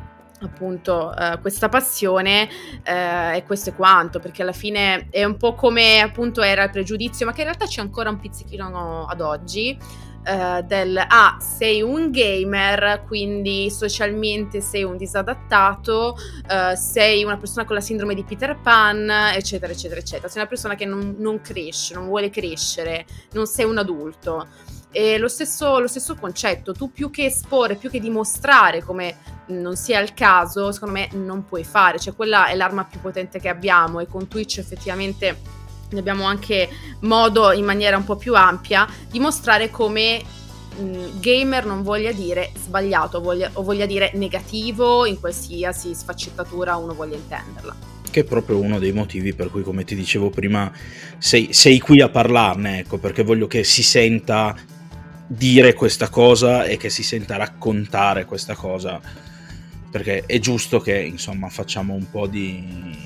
[0.43, 2.49] appunto eh, questa passione
[2.83, 6.71] eh, e questo è quanto perché alla fine è un po' come appunto era il
[6.71, 9.77] pregiudizio ma che in realtà c'è ancora un pizzichino ad oggi
[10.23, 17.65] Uh, del ah, sei un gamer, quindi socialmente sei un disadattato, uh, sei una persona
[17.65, 20.27] con la sindrome di Peter Pan, eccetera, eccetera, eccetera.
[20.27, 24.47] Sei una persona che non, non cresce, non vuole crescere, non sei un adulto.
[24.91, 29.75] E lo stesso, lo stesso concetto, tu più che esporre, più che dimostrare come non
[29.75, 33.49] sia il caso, secondo me non puoi fare, cioè quella è l'arma più potente che
[33.49, 35.59] abbiamo e con Twitch effettivamente
[35.97, 36.69] abbiamo anche
[37.01, 40.21] modo in maniera un po' più ampia di mostrare come
[40.77, 46.93] mh, gamer non voglia dire sbagliato voglia, o voglia dire negativo in qualsiasi sfaccettatura uno
[46.93, 47.75] voglia intenderla.
[48.11, 50.69] Che è proprio uno dei motivi per cui, come ti dicevo prima,
[51.17, 54.53] sei, sei qui a parlarne, ecco, perché voglio che si senta
[55.25, 58.99] dire questa cosa e che si senta raccontare questa cosa,
[59.89, 62.97] perché è giusto che, insomma, facciamo un po' di...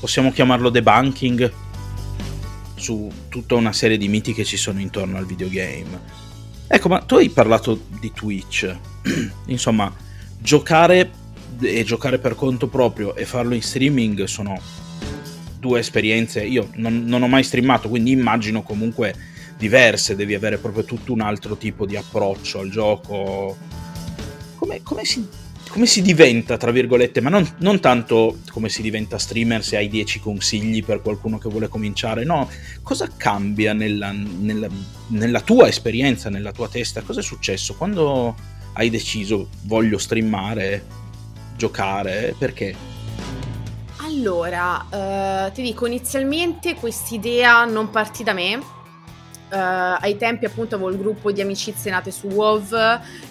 [0.00, 1.52] possiamo chiamarlo debunking,
[2.84, 5.98] su tutta una serie di miti che ci sono intorno al videogame.
[6.66, 8.76] Ecco, ma tu hai parlato di Twitch.
[9.46, 9.90] Insomma,
[10.38, 11.10] giocare
[11.62, 14.60] e giocare per conto proprio e farlo in streaming sono
[15.58, 16.44] due esperienze.
[16.44, 19.14] Io non, non ho mai streamato, quindi immagino comunque
[19.56, 20.14] diverse.
[20.14, 23.56] Devi avere proprio tutto un altro tipo di approccio al gioco.
[24.56, 25.26] Come, come si
[25.74, 29.88] come si diventa, tra virgolette, ma non, non, tanto come si diventa streamer se hai
[29.88, 32.48] 10 consigli per qualcuno che vuole cominciare, no,
[32.80, 34.68] cosa cambia nella, nella,
[35.08, 37.00] nella tua esperienza, nella tua testa?
[37.00, 38.36] Cosa è successo quando
[38.74, 40.84] hai deciso voglio streamare,
[41.56, 42.76] giocare, perché?
[43.96, 48.62] Allora, uh, ti dico, inizialmente quest'idea non partì da me,
[49.56, 52.62] ai tempi appunto avevo il gruppo di amicizie nate su WoW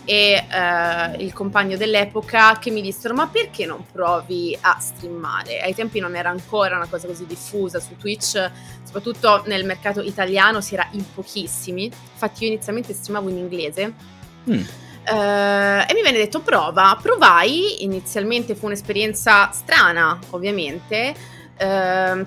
[0.06, 5.60] e uh, il compagno dell'epoca che mi dissero ma perché non provi a streamare?
[5.60, 8.52] Ai tempi non era ancora una cosa così diffusa su Twitch,
[8.84, 13.94] soprattutto nel mercato italiano si era in pochissimi, infatti io inizialmente streamavo in inglese.
[14.50, 14.62] Mm.
[15.06, 21.14] Uh, e mi venne detto prova, provai, inizialmente fu un'esperienza strana ovviamente,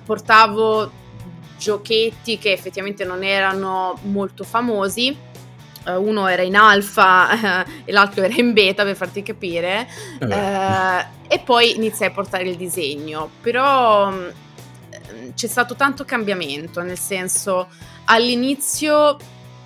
[0.05, 1.05] portavo
[1.57, 5.25] giochetti che effettivamente non erano molto famosi.
[5.85, 9.87] Uh, uno era in alfa uh, e l'altro era in beta per farti capire.
[10.19, 13.29] Uh, e poi iniziai a portare il disegno.
[13.41, 14.31] Però um,
[15.33, 17.67] c'è stato tanto cambiamento, nel senso
[18.05, 19.17] all'inizio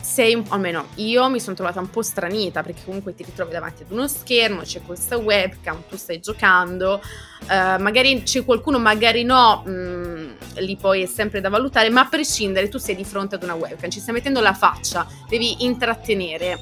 [0.01, 3.91] sei, almeno io mi sono trovata un po' stranita perché comunque ti ritrovi davanti ad
[3.91, 7.01] uno schermo, c'è questa webcam, tu stai giocando,
[7.41, 12.01] uh, magari c'è qualcuno, magari no, mh, mm, lì poi è sempre da valutare, ma
[12.01, 15.63] a prescindere tu sei di fronte ad una webcam, ci stai mettendo la faccia, devi
[15.65, 16.57] intrattenere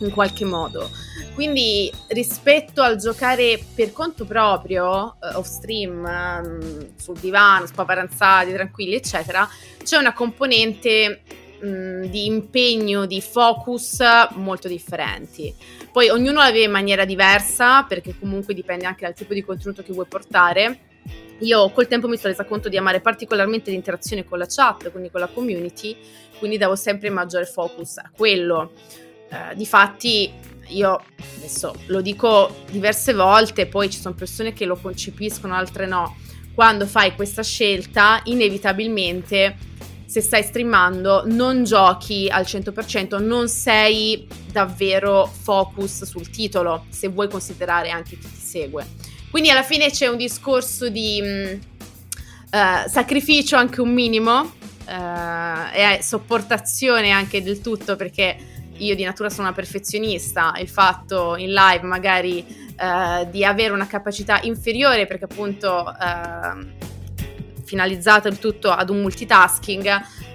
[0.00, 0.90] in qualche modo.
[1.34, 8.94] Quindi rispetto al giocare per conto proprio, uh, off stream, um, sul divano, spaparanzati, tranquilli,
[8.94, 9.48] eccetera,
[9.82, 11.22] c'è una componente
[11.60, 14.00] mh, di impegno, di focus
[14.32, 15.54] molto differenti.
[15.92, 19.82] Poi ognuno la vive in maniera diversa perché comunque dipende anche dal tipo di contenuto
[19.82, 20.80] che vuoi portare.
[21.40, 25.10] Io col tempo mi sono resa conto di amare particolarmente l'interazione con la chat, quindi
[25.10, 25.96] con la community,
[26.38, 28.72] quindi davo sempre maggiore focus a quello.
[29.30, 30.32] Uh, difatti
[30.70, 31.00] io
[31.36, 36.16] adesso lo dico diverse volte, poi ci sono persone che lo concepiscono, altre no.
[36.54, 39.56] Quando fai questa scelta, inevitabilmente
[40.10, 47.28] se stai streamando non giochi al 100%, non sei davvero focus sul titolo, se vuoi
[47.28, 48.84] considerare anche chi ti segue.
[49.30, 51.58] Quindi alla fine c'è un discorso di mh,
[52.50, 58.36] uh, sacrificio anche un minimo uh, e sopportazione anche del tutto perché
[58.78, 63.86] io di natura sono una perfezionista, il fatto in live magari uh, di avere una
[63.86, 65.84] capacità inferiore perché appunto
[67.70, 69.88] finalizzato il tutto ad un multitasking,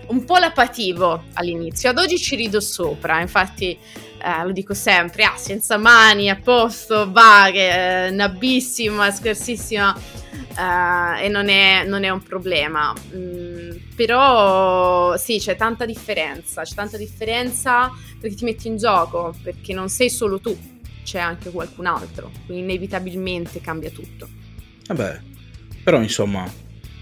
[0.08, 3.78] un po' la pativo all'inizio, ad oggi ci rido sopra, infatti
[4.24, 9.94] eh, lo dico sempre, ah, senza mani, a posto, va, eh, nabissima, scarsissima,
[10.58, 12.94] eh, e non è, non è, un problema.
[13.14, 19.74] Mm, Però sì, c'è tanta differenza, c'è tanta differenza perché ti metti in gioco, perché
[19.74, 20.58] non sei solo tu,
[21.04, 24.30] c'è anche qualcun altro, quindi inevitabilmente cambia tutto.
[24.88, 25.20] Vabbè,
[25.84, 26.50] però insomma,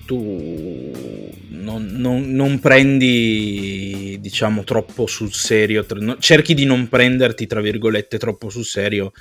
[0.05, 5.85] tu non, non, non, prendi, diciamo, troppo sul serio,
[6.19, 9.13] cerchi di non prenderti, tra virgolette, troppo sul serio,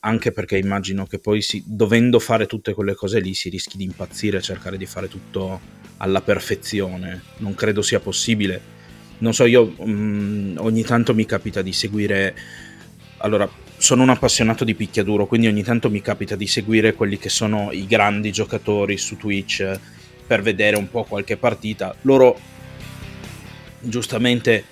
[0.00, 3.84] anche perché immagino che poi si, dovendo fare tutte quelle cose lì si rischi di
[3.84, 5.60] impazzire, cercare di fare tutto
[5.98, 7.22] alla perfezione.
[7.38, 8.76] Non credo sia possibile.
[9.18, 12.36] Non so, io mh, mm, ogni tanto mi capita di seguire...
[13.18, 17.28] Allora, sono un appassionato di picchiaduro, quindi ogni tanto mi capita di seguire quelli che
[17.28, 19.78] sono i grandi giocatori su Twitch
[20.28, 21.96] per vedere un po' qualche partita.
[22.02, 22.38] Loro
[23.80, 24.64] giustamente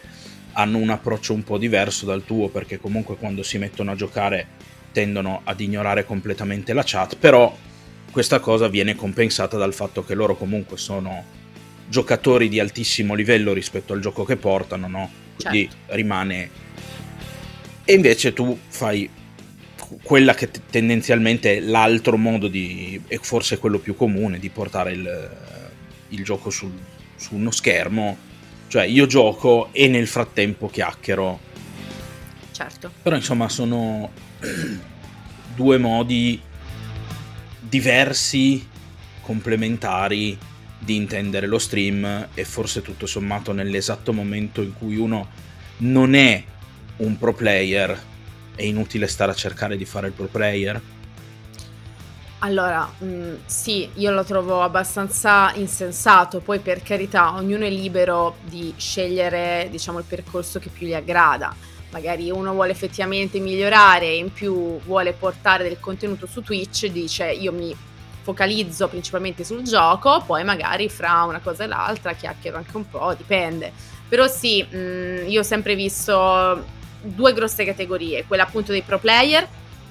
[0.53, 4.47] hanno un approccio un po' diverso dal tuo perché comunque quando si mettono a giocare
[4.93, 7.55] tendono ad ignorare completamente la chat, però
[8.11, 11.25] questa cosa viene compensata dal fatto che loro comunque sono
[11.89, 15.11] giocatori di altissimo livello rispetto al gioco che portano, no?
[15.39, 15.95] Quindi certo.
[15.95, 16.51] rimane...
[17.85, 19.09] E invece tu fai
[20.03, 24.93] quella che t- tendenzialmente è l'altro modo di, e forse quello più comune, di portare
[24.93, 25.37] il,
[26.09, 26.73] il gioco sul,
[27.17, 28.17] su uno schermo.
[28.69, 31.41] Cioè io gioco e nel frattempo chiacchiero.
[32.51, 32.91] Certo.
[33.03, 34.11] Però insomma sono
[35.55, 36.41] due modi
[37.61, 38.67] diversi,
[39.21, 40.39] complementari
[40.79, 45.29] di intendere lo stream e forse tutto sommato nell'esatto momento in cui uno
[45.79, 46.43] non è
[46.99, 48.15] un pro player
[48.57, 50.81] è inutile stare a cercare di fare il pro player?
[52.41, 58.37] Allora, mh, mm, sì, io lo trovo abbastanza insensato, poi per carità ognuno è libero
[58.45, 61.55] di scegliere diciamo il percorso che più gli aggrada
[61.91, 67.31] magari uno vuole effettivamente migliorare e in più vuole portare del contenuto su Twitch, dice
[67.31, 67.75] io mi
[68.23, 73.15] focalizzo principalmente sul gioco, poi magari fra una cosa e l'altra chiacchiero anche un po',
[73.15, 73.73] dipende.
[74.09, 76.65] Però sì, mh, mm, io ho sempre visto
[77.07, 79.47] due grosse categorie, quella appunto dei pro player,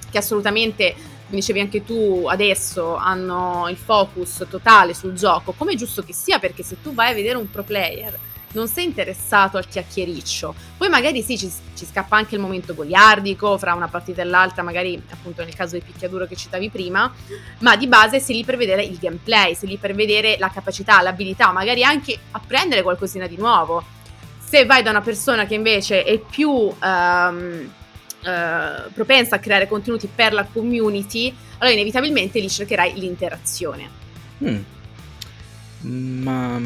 [0.10, 5.76] che assolutamente, come dicevi anche tu adesso, hanno il focus totale sul gioco, come è
[5.76, 8.18] giusto che sia, perché se tu vai a vedere un pro player
[8.56, 10.56] non sei interessato al chiacchiericcio.
[10.78, 14.64] Poi magari sì, ci, ci, scappa anche il momento goliardico fra una partita e l'altra,
[14.64, 17.14] magari appunto nel caso del picchiaduro che citavi prima,
[17.60, 21.02] ma di base sei lì per vedere il gameplay, sei lì per vedere la capacità,
[21.02, 23.84] l'abilità, magari anche apprendere qualcosina di nuovo.
[24.56, 30.08] Se vai da una persona che invece è più um, uh, propensa a creare contenuti
[30.08, 33.90] per la community, allora inevitabilmente lì cercherai l'interazione.
[34.42, 34.62] Mm.
[36.22, 36.62] Ma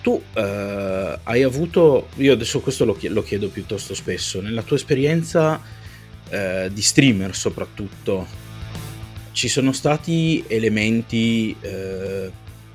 [0.00, 4.76] tu eh, hai avuto, io adesso questo lo chiedo, lo chiedo piuttosto spesso, nella tua
[4.76, 5.60] esperienza
[6.28, 8.28] eh, di streamer soprattutto,
[9.32, 12.30] ci sono stati elementi, eh,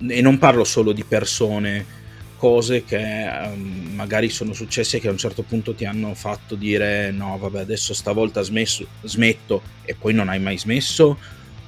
[0.05, 2.03] e non parlo solo di persone,
[2.35, 7.11] cose che um, magari sono successe che a un certo punto ti hanno fatto dire
[7.11, 11.17] no vabbè adesso stavolta smesso, smetto e poi non hai mai smesso,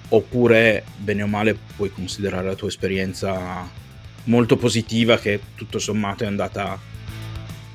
[0.09, 3.69] oppure bene o male puoi considerare la tua esperienza
[4.25, 6.79] molto positiva che tutto sommato è andata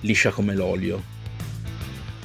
[0.00, 1.10] liscia come l'olio.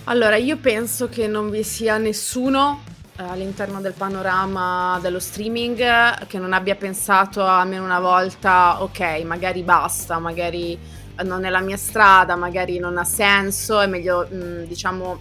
[0.06, 2.82] Allora, io penso che non vi sia nessuno
[3.18, 10.20] all'interno del panorama dello streaming che non abbia pensato almeno una volta, ok, magari basta,
[10.20, 10.78] magari
[11.24, 15.20] non è la mia strada, magari non ha senso, è meglio, mh, diciamo,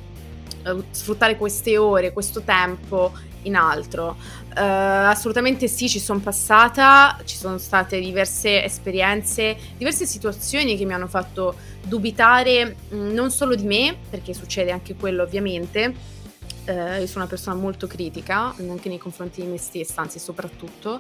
[0.65, 4.17] eh, sfruttare queste ore, questo tempo in altro.
[4.57, 10.95] Uh, assolutamente sì, ci sono passata, ci sono state diverse esperienze, diverse situazioni che mi
[10.95, 16.15] hanno fatto dubitare mh, mm, non solo di me, perché succede anche quello ovviamente.
[16.67, 20.95] Uh, io sono una persona molto critica, anche nei confronti di me stessa, anzi soprattutto,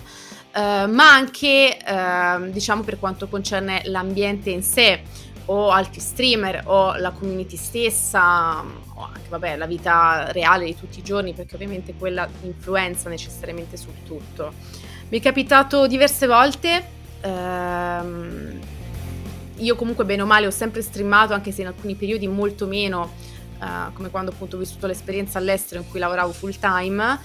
[0.54, 5.02] uh, ma anche ehm, diciamo per quanto concerne l'ambiente in sé
[5.46, 10.98] o altri streamer o la community stessa o anche vabbè, la vita reale di tutti
[10.98, 14.52] i giorni perché ovviamente quella influenza necessariamente sul tutto.
[15.08, 16.84] Mi è capitato diverse volte,
[17.20, 18.58] ehm,
[19.58, 23.12] io comunque bene o male ho sempre streamato anche se in alcuni periodi molto meno,
[23.60, 27.18] eh, come quando appunto ho vissuto l'esperienza all'estero in cui lavoravo full time,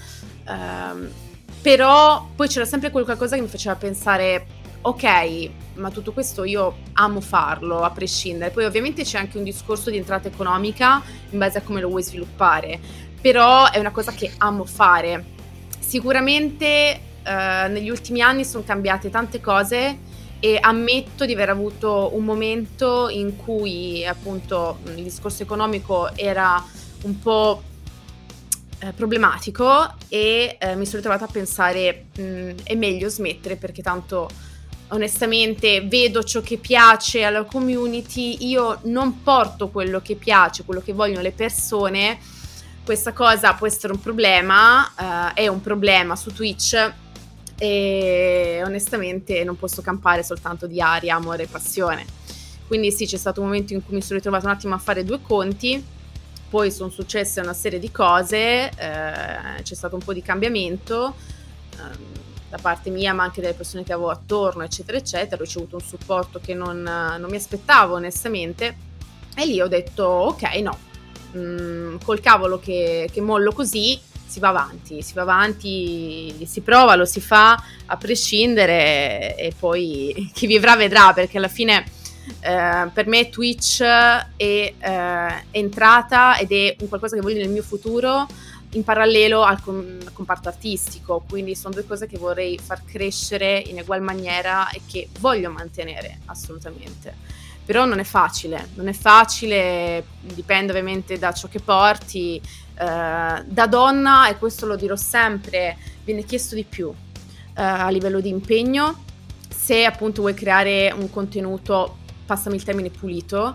[0.44, 1.10] ehm,
[1.60, 4.46] però poi c'era sempre qualcosa che mi faceva pensare
[4.82, 8.50] ok, ma tutto questo io amo farlo a prescindere.
[8.50, 12.02] Poi ovviamente c'è anche un discorso di entrata economica in base a come lo vuoi
[12.02, 12.80] sviluppare,
[13.20, 15.24] però è una cosa che amo fare.
[15.78, 16.66] Sicuramente
[17.22, 20.10] eh, negli ultimi anni sono cambiate tante cose
[20.44, 26.60] e ammetto di aver avuto un momento in cui appunto il discorso economico era
[27.04, 27.62] un po'
[28.80, 34.28] eh, problematico e eh, mi sono ritrovata a pensare mh, è meglio smettere perché tanto
[34.88, 40.92] onestamente vedo ciò che piace alla community, io non porto quello che piace, quello che
[40.92, 42.18] vogliono le persone.
[42.84, 46.92] Questa cosa può essere un problema, uh, è un problema su Twitch
[47.62, 52.04] e onestamente non posso campare soltanto di aria, amore e passione.
[52.66, 55.04] Quindi sì, c'è stato un momento in cui mi sono ritrovata un attimo a fare
[55.04, 55.80] due conti,
[56.50, 61.14] poi sono successe una serie di cose, eh, c'è stato un po' di cambiamento.
[61.74, 65.40] Eh, da parte mia, ma anche delle persone che avevo attorno, eccetera, eccetera.
[65.40, 68.76] Ho ricevuto un supporto che non, non mi aspettavo onestamente.
[69.34, 70.78] E lì ho detto: ok, no,
[71.34, 73.98] mm, col cavolo che, che mollo così,
[74.32, 80.30] si va avanti, si va avanti, si prova, lo si fa a prescindere e poi
[80.32, 81.84] chi vivrà vedrà perché alla fine
[82.40, 87.62] eh, per me Twitch è eh, entrata ed è un qualcosa che voglio nel mio
[87.62, 88.26] futuro
[88.70, 93.80] in parallelo al, com- comparto artistico, quindi sono due cose che vorrei far crescere in
[93.80, 97.40] ugual maniera e che voglio mantenere assolutamente.
[97.66, 102.40] Però non è facile, non è facile, dipende ovviamente da ciò che porti.
[102.74, 108.20] Eh, da donna, e questo lo dirò sempre, viene chiesto di più eh, a livello
[108.20, 109.04] di impegno.
[109.48, 113.54] Se appunto vuoi creare un contenuto, passami il termine pulito,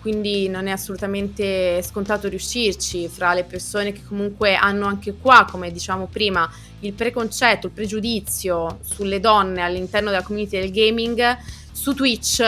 [0.00, 5.70] quindi non è assolutamente scontato riuscirci fra le persone che comunque hanno anche qua, come
[5.70, 6.50] diciamo prima,
[6.80, 11.38] il preconcetto, il pregiudizio sulle donne all'interno della community del gaming,
[11.70, 12.42] su Twitch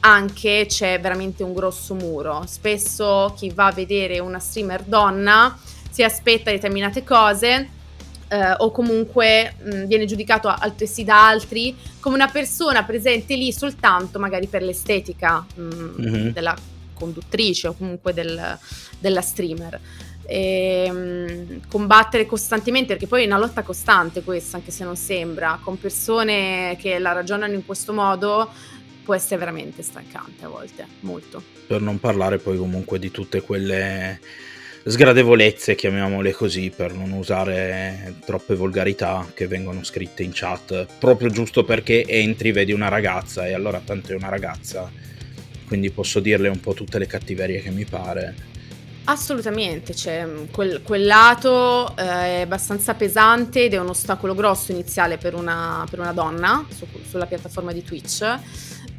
[0.00, 2.44] anche c'è veramente un grosso muro.
[2.46, 5.58] Spesso chi va a vedere una streamer donna
[5.90, 7.68] si aspetta determinate cose
[8.28, 14.18] eh, o comunque mh, viene giudicato altresì da altri come una persona presente lì soltanto
[14.18, 16.28] magari per l'estetica mh, mm-hmm.
[16.28, 16.54] della
[16.94, 18.58] conduttrice o comunque del,
[18.98, 19.80] della streamer.
[20.30, 25.58] E, mh, combattere costantemente perché poi è una lotta costante questa anche se non sembra
[25.62, 28.50] con persone che la ragionano in questo modo
[29.08, 31.42] può essere veramente stancante a volte molto.
[31.66, 34.20] Per non parlare poi comunque di tutte quelle
[34.84, 41.64] sgradevolezze, chiamiamole così, per non usare troppe volgarità che vengono scritte in chat, proprio giusto
[41.64, 44.92] perché entri, vedi una ragazza e allora tanto è una ragazza,
[45.66, 48.34] quindi posso dirle un po' tutte le cattiverie che mi pare.
[49.04, 55.16] Assolutamente, cioè, quel, quel lato eh, è abbastanza pesante ed è un ostacolo grosso iniziale
[55.16, 58.38] per una, per una donna su, sulla piattaforma di Twitch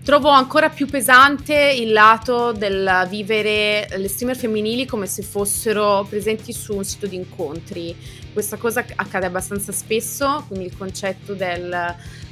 [0.09, 6.51] Trovo ancora più pesante il lato del vivere le streamer femminili come se fossero presenti
[6.51, 7.95] su un sito di incontri.
[8.33, 11.71] Questa cosa accade abbastanza spesso, quindi il concetto del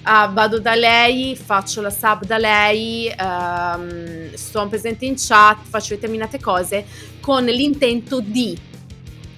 [0.01, 5.93] ah, vado da lei, faccio la sub da lei, um, sto presente in chat, faccio
[5.93, 6.83] determinate cose
[7.19, 8.57] con l'intento di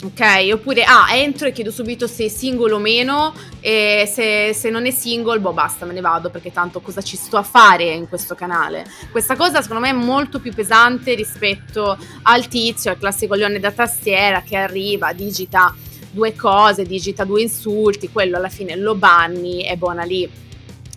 [0.01, 4.69] Ok, oppure ah, entro e chiedo subito se è single o meno e se, se,
[4.69, 7.83] non è single, boh basta, me ne vado perché tanto cosa ci sto a fare
[7.83, 8.85] in questo canale.
[9.11, 13.71] Questa cosa secondo me è molto più pesante rispetto al tizio, al classico leone da
[13.71, 15.75] tastiera che arriva, digita
[16.11, 20.29] due cose, digita due insulti, quello alla fine lo banni, è buona lì.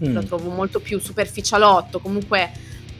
[0.05, 0.14] Mm.
[0.14, 2.53] Lo trovo molto più superficialotto, comunque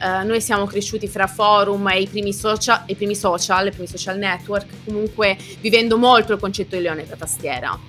[0.03, 3.87] Uh, noi siamo cresciuti fra forum e i primi, social, i primi social, i primi
[3.87, 7.79] social network, comunque vivendo molto il concetto di leone da tastiera.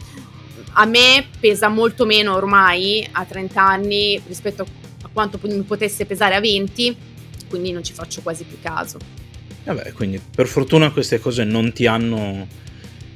[0.74, 4.64] A me pesa molto meno ormai a 30 anni rispetto
[5.02, 6.96] a quanto mi potesse pesare a 20,
[7.48, 8.98] quindi non ci faccio quasi più caso.
[9.64, 12.46] Vabbè, quindi per fortuna queste cose non ti hanno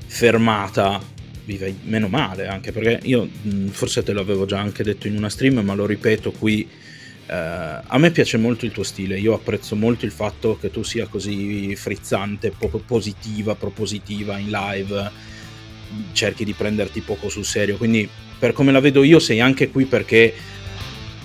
[0.06, 1.00] fermata,
[1.44, 3.28] vive meno male, anche perché io
[3.70, 6.68] forse te l'avevo già anche detto in una stream, ma lo ripeto qui
[7.28, 10.82] Uh, a me piace molto il tuo stile, io apprezzo molto il fatto che tu
[10.82, 15.10] sia così frizzante, poco positiva, propositiva in live,
[16.12, 18.08] cerchi di prenderti poco sul serio, quindi
[18.38, 20.32] per come la vedo io sei anche qui perché,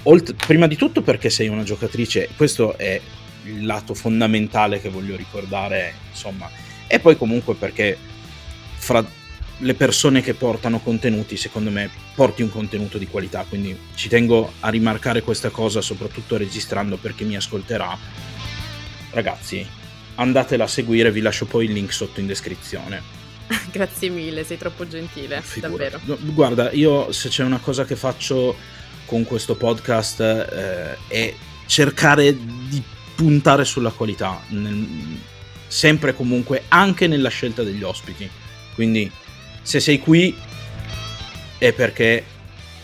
[0.04, 3.00] olt- prima di tutto perché sei una giocatrice, questo è
[3.46, 6.50] il lato fondamentale che voglio ricordare, insomma,
[6.86, 7.98] e poi comunque perché
[8.76, 9.06] fra
[9.64, 13.46] le persone che portano contenuti, secondo me, porti un contenuto di qualità.
[13.48, 17.98] Quindi ci tengo a rimarcare questa cosa, soprattutto registrando per chi mi ascolterà.
[19.12, 19.66] Ragazzi,
[20.16, 23.02] andatela a seguire, vi lascio poi il link sotto in descrizione.
[23.72, 25.90] Grazie mille, sei troppo gentile, Figura.
[25.90, 26.18] davvero.
[26.22, 28.56] Guarda, io se c'è una cosa che faccio
[29.06, 31.34] con questo podcast eh, è
[31.66, 32.82] cercare di
[33.16, 34.88] puntare sulla qualità, nel,
[35.68, 38.30] sempre e comunque, anche nella scelta degli ospiti.
[38.74, 39.12] Quindi
[39.64, 40.36] se sei qui
[41.58, 42.24] è perché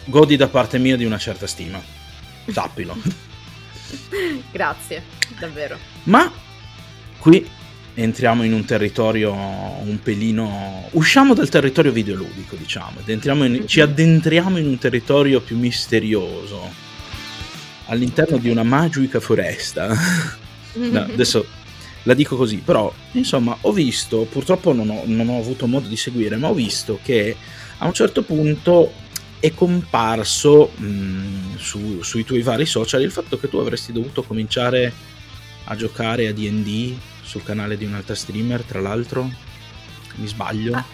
[0.05, 1.79] godi da parte mia di una certa stima.
[2.47, 2.97] Sappilo.
[4.51, 5.03] Grazie,
[5.39, 5.77] davvero.
[6.03, 6.31] Ma
[7.19, 7.47] qui
[7.93, 10.87] entriamo in un territorio un pelino...
[10.91, 13.63] Usciamo dal territorio videoludico, diciamo, in...
[13.67, 16.71] ci addentriamo in un territorio più misterioso.
[17.87, 19.89] all'interno di una magica foresta.
[20.73, 21.45] no, adesso
[22.09, 25.95] la dico così, però insomma ho visto, purtroppo non ho, non ho avuto modo di
[25.95, 27.35] seguire, ma ho visto che
[27.77, 28.91] a un certo punto
[29.39, 34.91] è comparso mh, su, sui tuoi vari social il fatto che tu avresti dovuto cominciare
[35.65, 39.29] a giocare a DD sul canale di un'altra streamer, tra l'altro.
[40.15, 40.73] Mi sbaglio?
[40.73, 40.85] Ah,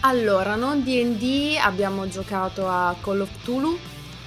[0.00, 3.78] allora, non DD, abbiamo giocato a Call of Cthulhu,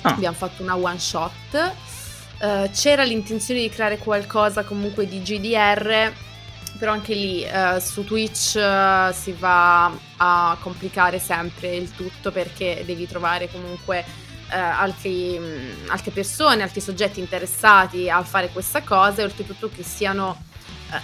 [0.02, 0.10] ah.
[0.10, 1.74] abbiamo fatto una one shot.
[2.42, 6.12] Uh, c'era l'intenzione di creare qualcosa comunque di GDR,
[6.82, 12.82] però anche lì uh, su Twitch uh, si va a complicare sempre il tutto perché
[12.88, 14.04] devi trovare comunque
[14.50, 19.84] altri, mh, mm, altre persone, altri soggetti interessati a fare questa cosa e oltretutto che
[19.84, 20.44] siano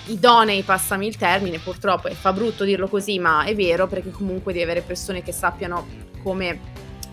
[0.07, 4.65] idonei, passami il termine, purtroppo fa brutto dirlo così, ma è vero perché comunque devi
[4.65, 5.87] avere persone che sappiano
[6.23, 6.59] come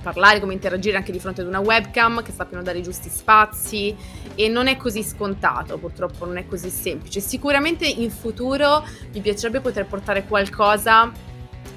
[0.05, 3.97] parlare, come interagire anche di fronte ad una webcam, che sappiano dare i giusti spazi
[4.35, 7.21] e non è così scontato, purtroppo non è così semplice.
[7.21, 11.11] Sicuramente in futuro mi piacerebbe poter portare qualcosa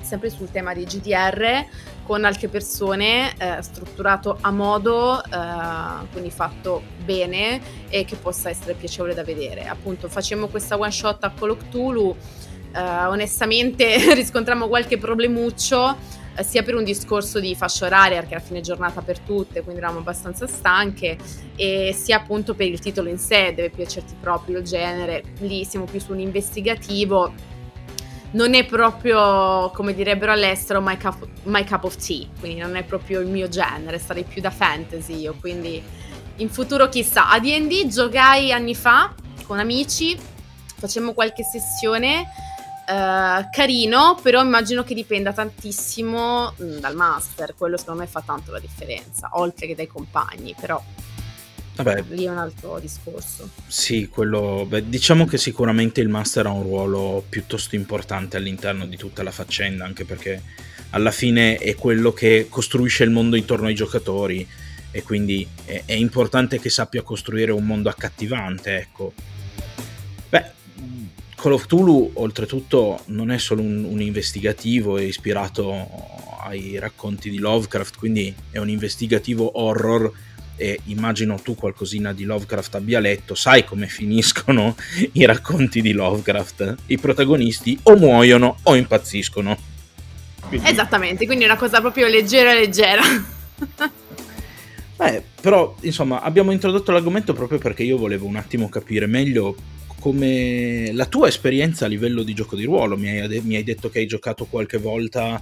[0.02, 1.66] sempre sul tema di GDR
[2.04, 7.60] con altre persone, eh, strutturato a modo, eh, quindi fatto bene
[7.90, 9.68] e che possa essere piacevole da vedere.
[9.68, 12.16] Appunto, facciamo questa one shot a Cthulhu.
[12.74, 15.98] Eh, onestamente riscontriamo qualche problemuccio
[16.44, 20.00] sia per un discorso di fascia oraria, perché era fine giornata per tutte, quindi eravamo
[20.00, 21.18] abbastanza stanche,
[21.56, 25.86] e sia appunto per il titolo in sé, deve piacerti proprio il genere, lì siamo
[25.86, 27.34] più su un investigativo,
[28.32, 32.84] non è proprio, come direbbero all'estero, my cup, my cup of tea, quindi non è
[32.84, 35.82] proprio il mio genere, sarei più da fantasy io, quindi
[36.38, 37.30] in futuro chissà.
[37.30, 39.16] A D&D giogai anni fa
[39.46, 40.16] con amici,
[40.76, 42.26] facemmo qualche sessione
[42.88, 48.22] Uh, carino, però immagino che dipenda tantissimo mh, mm, dal master, quello secondo me fa
[48.26, 50.82] tanto la differenza, oltre che dai compagni, però
[51.84, 53.50] Vabbè, lì è un altro discorso.
[53.68, 58.98] Sì, quello, beh, diciamo che sicuramente il master ha un ruolo piuttosto importante all'interno di
[58.98, 60.42] tutta la faccenda, anche perché
[60.92, 64.48] alla fine è quello che costruisce il mondo intorno ai giocatori
[64.90, 69.14] e quindi è, è importante che sappia costruire un mondo accattivante, ecco.
[70.30, 70.52] Beh,
[71.40, 75.88] Call of Cthulhu oltretutto non è solo un, un, investigativo, è ispirato
[76.44, 80.12] ai racconti di Lovecraft, quindi è un investigativo horror
[80.56, 84.76] e immagino tu qualcosina di Lovecraft abbia letto, sai come finiscono
[85.14, 86.76] i racconti di Lovecraft.
[86.88, 89.56] I protagonisti o muoiono o impazziscono.
[90.48, 90.68] Quindi...
[90.68, 93.04] Esattamente, quindi è una cosa proprio leggera leggera.
[94.98, 99.56] Beh, però insomma abbiamo introdotto l'argomento proprio perché io volevo un attimo capire meglio
[100.00, 102.98] come la tua esperienza a livello di gioco di ruolo.
[102.98, 105.42] Mi hai, mi hai detto che hai giocato qualche volta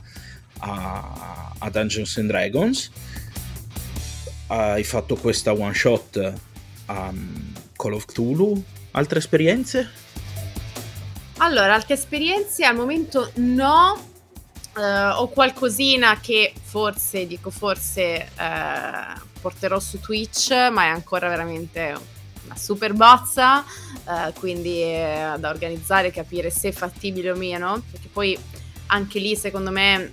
[0.60, 2.92] a, a, Dungeons and Dragons,
[4.48, 6.34] hai fatto questa one shot
[6.86, 8.64] a um, Call of Cthulhu.
[8.92, 9.90] Altre esperienze?
[11.38, 14.14] Allora, altre esperienze al momento no.
[14.76, 21.96] Uh, ho qualcosina che forse, dico forse, uh, porterò su Twitch, ma è ancora veramente
[22.56, 28.08] una super bozza, eh, quindi è da organizzare, capire se è fattibile o meno, perché
[28.12, 28.38] poi
[28.88, 30.12] anche lì secondo me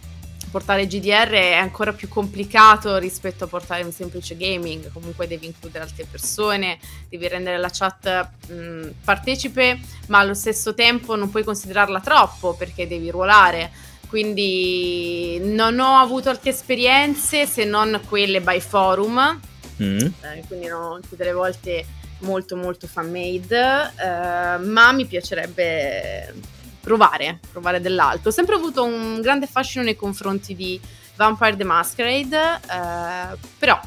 [0.51, 5.85] portare GDR è ancora più complicato rispetto a portare un semplice gaming, comunque devi includere
[5.85, 6.79] altre persone,
[7.09, 12.87] devi rendere la chat mh, partecipe, ma allo stesso tempo non puoi considerarla troppo perché
[12.87, 13.71] devi ruolare.
[14.09, 19.41] Quindi non ho avuto altre esperienze se non quelle by forum,
[19.83, 19.99] mm.
[19.99, 21.87] eh, quindi no, tutte le volte
[22.23, 26.35] molto molto fan made, eh, ma mi piacerebbe
[26.81, 28.31] provare, provare dell'altro.
[28.31, 30.81] Ho sempre avuto un grande fascino nei confronti di
[31.17, 33.81] Vampire the Masquerade, eh, però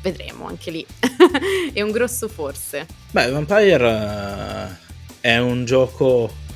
[0.00, 0.86] vedremo anche lì.
[1.72, 2.86] è un grosso forse.
[3.10, 6.46] Beh, Vampire uh, è un gioco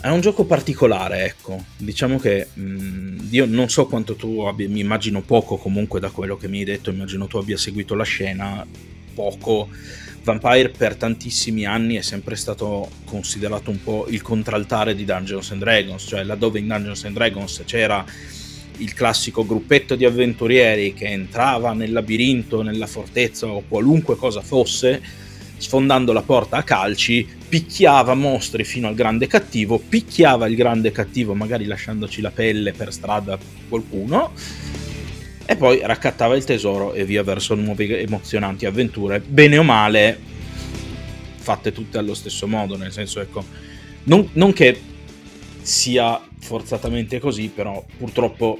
[0.00, 1.64] è un gioco particolare, ecco.
[1.76, 6.10] Diciamo che mh, mm, io non so quanto tu abbia, mi immagino poco comunque da
[6.10, 8.64] quello che mi hai detto, immagino tu abbia seguito la scena
[9.18, 9.68] poco.
[10.22, 15.60] Vampire per tantissimi anni è sempre stato considerato un po' il contraltare di Dungeons and
[15.60, 18.04] Dragons, cioè laddove in Dungeons and Dragons c'era
[18.76, 25.00] il classico gruppetto di avventurieri che entrava nel labirinto, nella fortezza o qualunque cosa fosse,
[25.56, 31.34] sfondando la porta a calci, picchiava mostri fino al grande cattivo, picchiava il grande cattivo
[31.34, 33.38] magari lasciandoci la pelle per strada
[33.68, 34.32] qualcuno
[35.50, 40.18] e poi raccattava il tesoro e via verso nuove emozionanti avventure, bene o male
[41.38, 43.42] fatte tutte allo stesso modo, nel senso ecco,
[44.02, 44.78] non, non che
[45.62, 48.58] sia forzatamente così, però purtroppo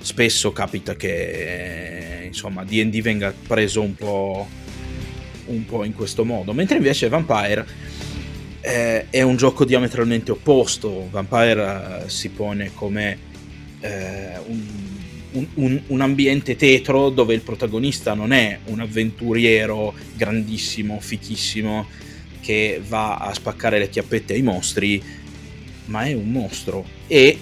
[0.00, 4.48] spesso capita che insomma D&D venga preso un po'
[5.44, 7.66] un po' in questo modo, mentre invece Vampire
[8.62, 11.06] eh, è un gioco diametralmente opposto.
[11.10, 13.18] Vampire eh, si pone come
[13.80, 14.87] eh, un,
[15.32, 21.86] un, un, un, ambiente tetro dove il protagonista non è un avventuriero grandissimo, fichissimo,
[22.40, 25.02] che va a spaccare le chiappette ai mostri,
[25.86, 27.38] ma è un mostro e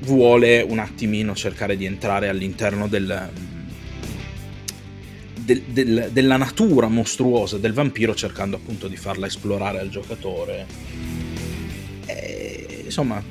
[0.00, 3.30] vuole un attimino cercare di entrare all'interno del,
[5.34, 10.66] del, del, della natura mostruosa del vampiro cercando appunto di farla esplorare al giocatore.
[12.06, 13.22] E, insomma,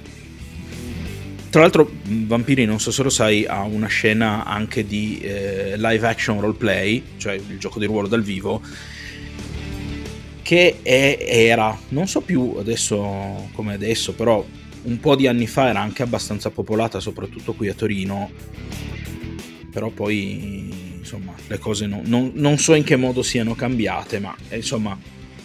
[1.50, 6.08] tra l'altro Vampiri, non so se lo sai, ha una scena anche di eh, live
[6.08, 8.62] action roleplay, cioè il gioco di ruolo dal vivo,
[10.41, 14.45] che è, era, non so più adesso come adesso, però
[14.82, 18.32] un po' di anni fa era anche abbastanza popolata, soprattutto qui a Torino,
[19.72, 24.36] però poi insomma le cose no, non, non, so in che modo siano cambiate, ma
[24.52, 24.97] insomma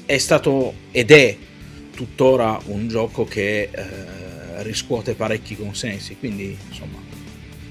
[0.05, 1.37] è stato ed è
[1.95, 4.14] tuttora un gioco che eh,
[4.63, 6.99] riscuote parecchi consensi, quindi insomma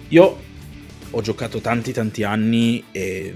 [0.10, 0.38] io
[1.10, 3.34] ho giocato tanti tanti anni e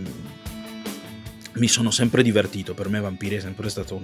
[1.54, 4.04] mi sono sempre divertito, per me Vampiri è sempre stato un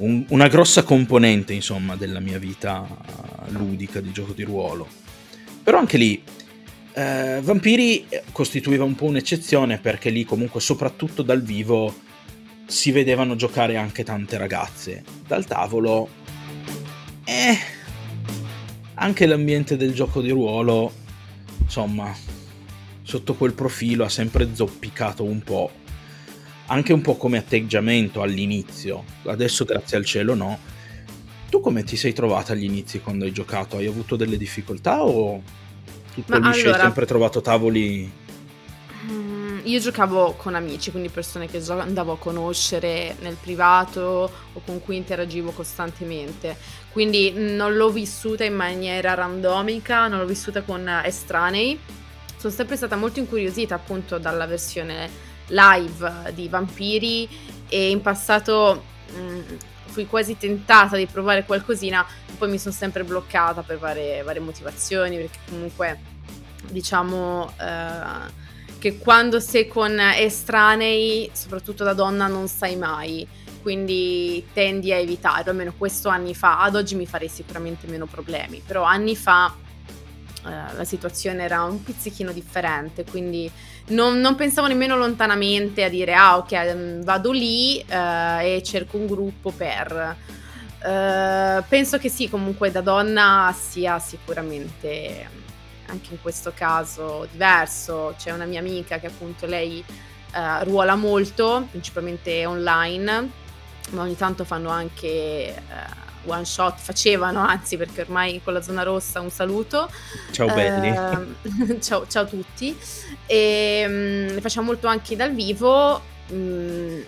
[0.00, 2.86] un, una grossa componente, insomma, della mia vita
[3.48, 4.86] ludica di gioco di ruolo.
[5.62, 6.22] Però anche lì,
[6.92, 11.94] eh, Vampiri costituiva un po' un'eccezione perché lì comunque, soprattutto dal vivo,
[12.66, 15.04] si vedevano giocare anche tante ragazze.
[15.26, 16.08] Dal tavolo,
[17.30, 17.58] eh,
[18.94, 20.92] anche l'ambiente del gioco di ruolo,
[21.62, 22.12] insomma,
[23.02, 25.70] sotto quel profilo ha sempre zoppicato un po'
[26.66, 30.58] anche un po' come atteggiamento all'inizio, adesso grazie al cielo no.
[31.48, 33.76] Tu come ti sei trovata agli inizi quando hai giocato?
[33.76, 35.42] Hai avuto delle difficoltà o
[36.14, 36.76] tutto Ma liscio allora...
[36.76, 38.08] hai sempre trovato tavoli?
[39.64, 44.96] Io giocavo con amici, quindi persone che andavo a conoscere nel privato o con cui
[44.96, 46.56] interagivo costantemente.
[46.90, 51.78] Quindi non l'ho vissuta in maniera randomica, non l'ho vissuta con estranei.
[52.36, 55.08] Sono sempre stata molto incuriosita appunto dalla versione
[55.48, 57.28] live di vampiri
[57.68, 58.82] e in passato
[59.12, 59.40] mh, mm,
[59.86, 62.06] fui quasi tentata di provare qualcosina,
[62.38, 66.00] poi mi sono sempre bloccata per varie, varie motivazioni, perché comunque
[66.70, 68.48] diciamo eh,
[68.80, 73.28] che quando sei con estranei, soprattutto da donna, non sai mai,
[73.62, 78.62] quindi tendi a evitarlo, almeno questo anni fa, ad oggi mi farei sicuramente meno problemi,
[78.66, 79.54] però anni fa
[80.46, 83.50] eh, la situazione era un pizzichino differente, quindi
[83.88, 88.96] non, non, pensavo nemmeno lontanamente a dire ah ok mm, vado lì uh, e cerco
[88.96, 90.16] un gruppo per...
[90.82, 95.28] Uh, penso che sì, comunque da donna sia sicuramente
[95.90, 98.14] anche in questo caso diverso.
[98.16, 99.84] C'è una mia amica che appunto lei
[100.62, 103.30] ruola molto, principalmente online,
[103.90, 105.60] ma ogni tanto fanno anche
[106.26, 109.90] one shot facevano, anzi perché ormai con la zona rossa un saluto.
[110.30, 110.88] Ciao belli.
[110.88, 112.76] Eh, ciao, ciao, a tutti.
[113.26, 116.00] E, um, le facciamo molto anche dal vivo.
[116.28, 117.02] Um,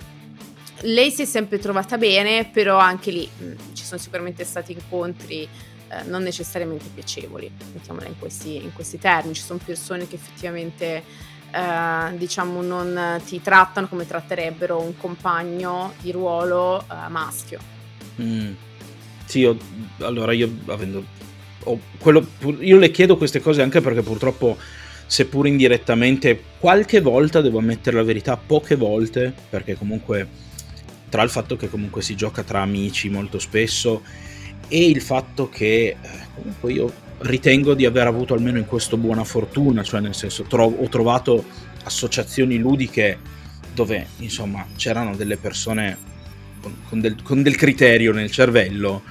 [0.85, 5.49] lei si è sempre trovata bene, però anche lì um, ci sono sicuramente stati incontri
[5.93, 9.35] eh, non necessariamente piacevoli, mettiamola in questi, in questi termini.
[9.35, 11.31] Ci sono persone che effettivamente...
[11.55, 17.61] Uh, diciamo non ti trattano come tratterebbero un compagno di ruolo uh, maschio.
[18.23, 18.55] Mm.
[19.27, 19.59] Sì, io,
[19.99, 21.05] allora io avendo...
[21.99, 22.27] Quello,
[22.61, 24.57] io le chiedo queste cose anche perché purtroppo,
[25.05, 30.27] seppur indirettamente, qualche volta devo ammettere la verità, poche volte, perché comunque
[31.11, 34.01] tra il fatto che comunque si gioca tra amici molto spesso
[34.73, 35.97] e il fatto che eh,
[36.35, 40.65] comunque io ritengo di aver avuto almeno in questo buona fortuna, cioè nel senso tro-
[40.65, 41.45] ho trovato
[41.85, 43.19] associazioni ludiche
[43.75, 45.99] dove insomma c'erano delle persone
[46.63, 49.03] con, con, del, con del criterio nel cervello.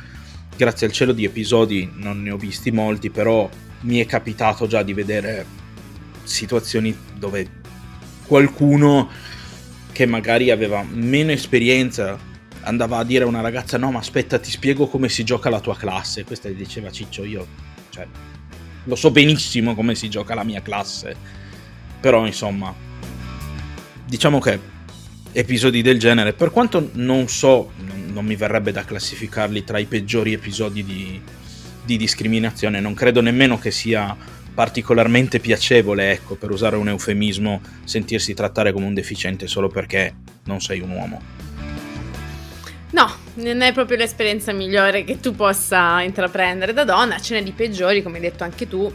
[0.58, 3.48] Grazie al cielo di episodi non ne ho visti molti, però
[3.82, 5.46] mi è capitato già di vedere
[6.24, 7.48] situazioni dove
[8.26, 9.10] qualcuno
[9.92, 12.18] che magari aveva meno esperienza
[12.64, 15.60] andava a dire a una ragazza no ma aspetta ti spiego come si gioca la
[15.60, 17.48] tua classe questa gli diceva Ciccio io
[17.90, 18.08] cioè,
[18.84, 21.16] lo so benissimo come si gioca la mia classe
[22.00, 22.74] però insomma
[24.06, 24.60] diciamo che
[25.32, 27.72] episodi del genere per quanto non so
[28.12, 31.22] non mi verrebbe da classificarli tra i peggiori episodi di,
[31.84, 32.80] di discriminazione.
[32.80, 34.16] Non credo nemmeno che sia
[34.54, 40.62] particolarmente piacevole, ecco, per usare un eufemismo, sentirsi trattare come un deficiente solo perché non
[40.62, 41.41] sei un uomo.
[42.92, 47.54] No, non è proprio l'esperienza migliore che tu possa intraprendere da donna, ce n'è di
[47.54, 48.92] peggiori, come hai detto anche tu.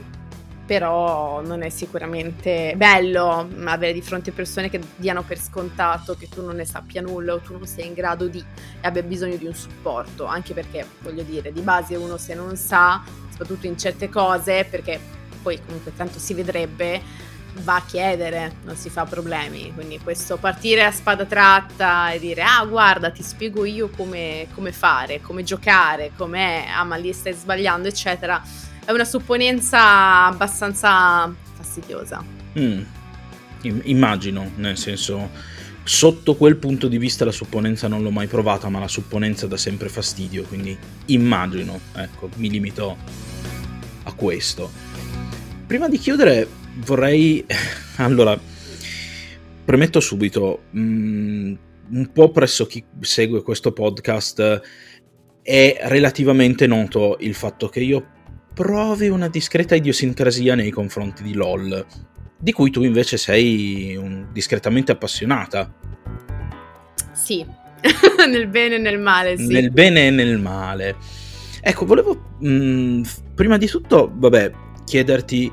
[0.67, 6.45] però non è sicuramente bello avere di fronte persone che diano per scontato che tu
[6.45, 8.41] non ne sappia nulla o tu non sei in grado di
[8.81, 12.57] e abbia bisogno di un supporto, anche perché voglio dire, di base uno se non
[12.57, 14.99] sa, soprattutto in certe cose, perché
[15.41, 17.01] poi comunque tanto si vedrebbe,
[17.63, 19.73] va a chiedere, non si fa problemi.
[19.75, 24.73] Quindi questo partire a spada tratta e dire ah guarda ti spiego io come, come
[24.73, 28.43] fare, come giocare, com'è, ah ma lì stai sbagliando eccetera,
[28.85, 32.23] è una supponenza abbastanza fastidiosa.
[32.59, 32.83] Mm.
[33.63, 35.31] Immagino, nel senso,
[35.83, 39.57] sotto quel punto di vista la supponenza non l'ho mai provata, ma la supponenza dà
[39.57, 40.77] sempre fastidio, quindi
[41.07, 42.97] immagino, ecco, mi limito
[44.05, 44.71] a questo.
[45.67, 47.45] Prima di chiudere vorrei...
[47.97, 48.39] allora,
[49.65, 51.55] premetto subito, mm,
[51.91, 54.61] un po' presso chi segue questo podcast
[55.43, 58.15] è relativamente noto il fatto che io
[58.53, 61.87] provi una discreta idiosincrasia nei confronti di LOL,
[62.39, 65.73] di cui tu invece sei un, discretamente appassionata.
[67.13, 67.45] Sì,
[68.29, 69.47] nel bene e nel male, sì.
[69.49, 70.97] Nel bene e nel male.
[71.61, 73.03] Ecco, volevo mh, mm,
[73.35, 74.53] prima di tutto, vabbè,
[74.85, 75.53] chiederti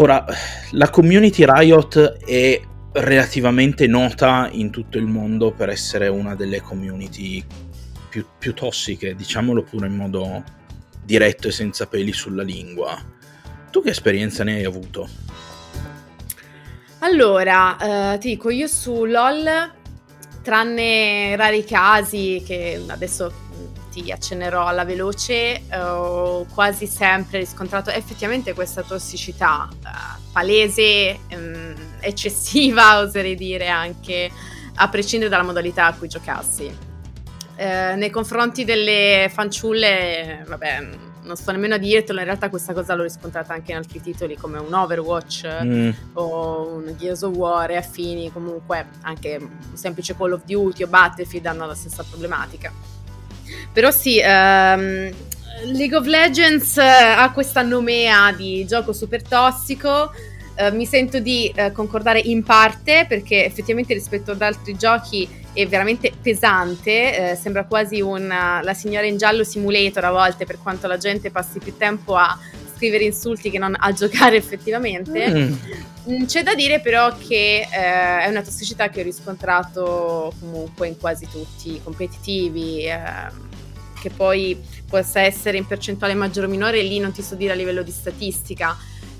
[0.00, 0.24] ora
[0.72, 2.60] la community Riot è
[2.92, 7.44] relativamente nota in tutto il mondo per essere una delle community
[8.08, 10.42] più, più tossiche, diciamolo pure in modo
[11.04, 13.00] diretto e senza peli sulla lingua.
[13.70, 15.08] Tu che esperienza ne hai avuto?
[17.00, 19.72] Allora, eh, ti dico, io su LOL,
[20.42, 23.46] tranne rari casi che adesso
[24.02, 29.88] ti accennerò alla veloce, ho quasi sempre riscontrato effettivamente questa tossicità eh,
[30.32, 34.30] palese, ehm, eccessiva, oserei dire anche,
[34.74, 36.86] a prescindere dalla modalità a cui giocassi.
[37.56, 40.88] Eh, nei confronti delle fanciulle, vabbè,
[41.22, 44.36] non sto nemmeno a dirtelo, in realtà questa cosa l'ho riscontrata anche in altri titoli
[44.36, 45.90] come un Overwatch mm.
[46.14, 50.86] o un Gears of War e affini, comunque anche un semplice Call of Duty o
[50.86, 52.72] Battlefield hanno la stessa problematica.
[53.72, 55.10] Però sì, ehm,
[55.64, 60.12] League of Legends eh, ha questa nomea di gioco super tossico.
[60.58, 65.64] Uh, mi sento di uh, concordare in parte perché effettivamente rispetto ad altri giochi è
[65.68, 70.88] veramente pesante, uh, sembra quasi una, la signora in giallo simulator a volte per quanto
[70.88, 72.36] la gente passi più tempo a
[72.78, 75.28] scrivere insulti che non a giocare effettivamente.
[75.28, 75.36] Mm.
[75.36, 75.56] mm
[76.24, 81.74] c'è da dire però che è una tossicità che ho riscontrato comunque in quasi tutti
[81.74, 83.48] i competitivi, ehm,
[84.00, 84.58] che poi
[84.88, 87.90] possa essere in percentuale maggiore o minore, lì non ti so dire a livello di
[87.90, 88.74] statistica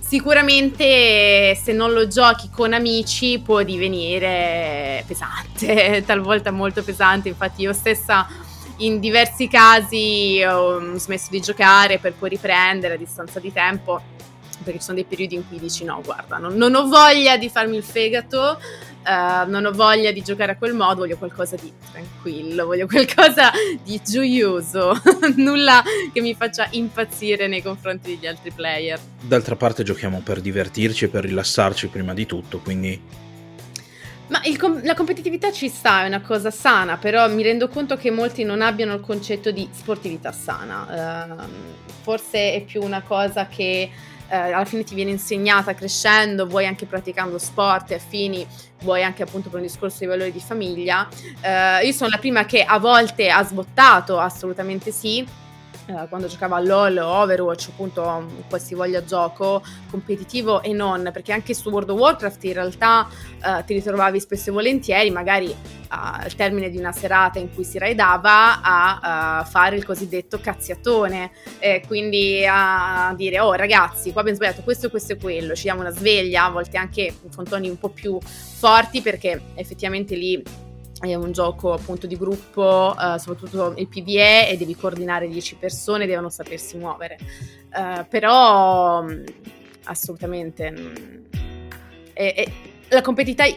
[0.09, 7.75] Sicuramente se non lo giochi con amici può divenire pesante, talvolta molto pesante, infatti io
[7.75, 8.27] stessa
[8.79, 14.01] in diversi casi ho smesso di giocare per poi riprendere a distanza di tempo,
[14.63, 17.49] perché ci sono dei periodi in cui dici no, guarda, non, non ho voglia di
[17.49, 18.59] farmi il fegato,
[18.99, 23.51] Uh, non ho voglia di giocare a quel modo, voglio qualcosa di tranquillo, voglio qualcosa
[23.83, 24.93] di gioioso,
[25.37, 29.01] nulla che mi faccia impazzire nei confronti degli altri player.
[29.23, 33.27] D'altra parte giochiamo per divertirci e per rilassarci prima di tutto, quindi...
[34.29, 38.11] Ma com- la competitività ci sta, è una cosa sana, però mi rendo conto che
[38.11, 41.39] molti non abbiano il concetto di sportività sana.
[41.39, 43.91] Uh, forse è più una cosa che
[44.29, 48.47] eh, alla fine ti viene insegnata crescendo, vuoi anche praticando sport e affini,
[48.83, 51.09] vuoi anche appunto per un discorso di valori di famiglia.
[51.41, 55.27] Eh, io sono la prima che a volte ha sbottato, assolutamente sì,
[55.89, 61.71] eh, quando giocavo a LOL Overwatch, appunto qualsivoglia gioco competitivo e non, perché anche su
[61.71, 65.55] World of Warcraft in realtà uh, ti ritrovavi spesso e volentieri, magari uh,
[65.89, 71.31] al termine di una serata in cui si raidava, a uh, fare il cosiddetto cazziatone,
[71.59, 75.81] eh, quindi a dire oh ragazzi, qua abbiamo sbagliato questo, questo e quello, ci diamo
[75.81, 80.67] una sveglia, a volte anche con toni un po' più forti perché effettivamente lì
[81.01, 86.07] è un gioco appunto di gruppo, uh, soprattutto il PvE, e devi coordinare 10 persone,
[86.07, 87.19] devono sapersi muovere.
[87.73, 89.25] Uh, però mm,
[89.85, 91.25] assolutamente mh, mm,
[92.15, 92.51] è, è,
[92.89, 93.03] la,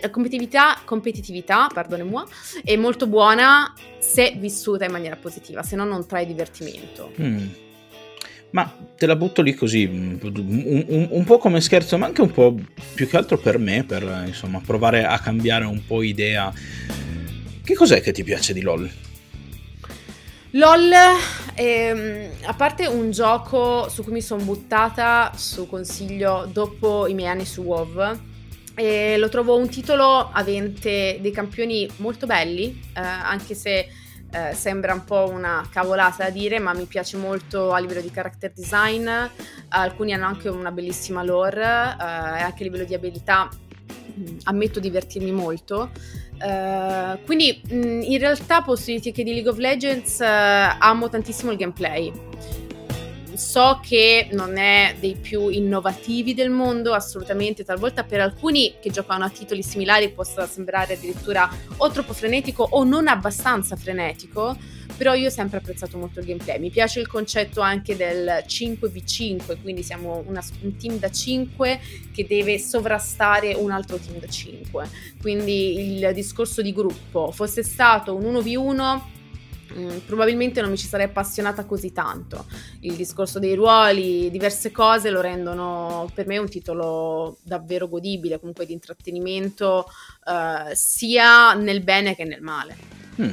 [0.01, 2.25] la competitività, competitività pardonne-moi,
[2.63, 7.11] è molto buona se vissuta in maniera positiva, se no non trae divertimento.
[7.19, 7.47] Mm.
[8.51, 12.31] Ma te la butto lì così, un, un, un, po' come scherzo, ma anche un
[12.31, 12.53] po'
[12.93, 16.51] più che altro per me, per insomma provare a cambiare un po' idea
[17.71, 18.91] che cos'è che ti piace di LOL?
[20.51, 20.91] LOL,
[21.55, 27.29] ehm, a parte un gioco su cui mi sono buttata su consiglio dopo i miei
[27.29, 28.19] anni su WoW,
[28.75, 33.87] e lo trovo un titolo avente dei campioni molto belli, eh, anche se
[34.33, 38.11] eh, sembra un po' una cavolata da dire, ma mi piace molto a livello di
[38.11, 39.09] character design.
[39.69, 43.49] Alcuni hanno anche una bellissima lore eh, anche a livello di abilità
[44.43, 45.91] ammetto divertirmi molto.
[46.41, 51.07] Uh, quindi mh, mm, in realtà posso dirti che di League of Legends uh, amo
[51.07, 52.11] tantissimo il gameplay
[53.37, 59.23] so che non è dei più innovativi del mondo, assolutamente, talvolta per alcuni che giocano
[59.23, 64.57] a titoli similari possa sembrare addirittura o troppo frenetico o non abbastanza frenetico,
[64.97, 66.59] però io ho sempre apprezzato molto il gameplay.
[66.59, 71.79] Mi piace il concetto anche del 5v5, quindi siamo una, un team da 5
[72.13, 74.89] che deve sovrastare un altro team da 5.
[75.19, 79.19] Quindi il discorso di gruppo fosse stato un 1v1
[79.77, 82.45] Mm, probabilmente non mi ci sarei appassionata così tanto.
[82.81, 88.65] Il discorso dei ruoli, diverse cose lo rendono per me un titolo davvero godibile, comunque
[88.65, 89.85] di intrattenimento,
[90.25, 92.75] uh, sia nel bene che nel male.
[93.21, 93.31] Mm.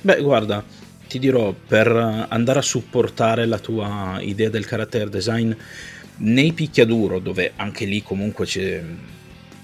[0.00, 0.62] Beh, guarda,
[1.08, 1.88] ti dirò, per
[2.28, 5.52] andare a supportare la tua idea del character design,
[6.18, 8.82] nei picchiaduro, dove anche lì comunque ci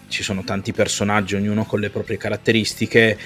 [0.08, 3.18] sono tanti personaggi, ognuno con le proprie caratteristiche,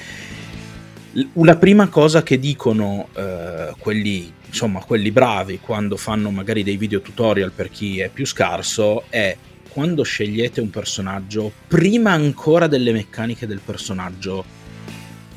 [1.13, 7.01] la prima cosa che dicono eh, quelli, insomma, quelli bravi quando fanno magari dei video
[7.01, 9.37] tutorial per chi è più scarso è
[9.69, 14.45] quando scegliete un personaggio, prima ancora delle meccaniche del personaggio,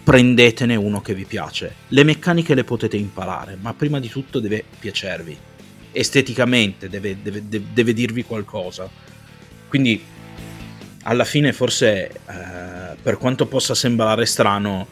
[0.03, 1.75] prendetene uno che vi piace.
[1.89, 5.37] Le meccaniche le potete imparare, ma prima di tutto deve piacervi.
[5.91, 8.89] Esteticamente deve, deve, deve, deve dirvi qualcosa.
[9.67, 10.03] Quindi,
[11.03, 14.87] alla fine, forse, eh, per quanto possa sembrare strano,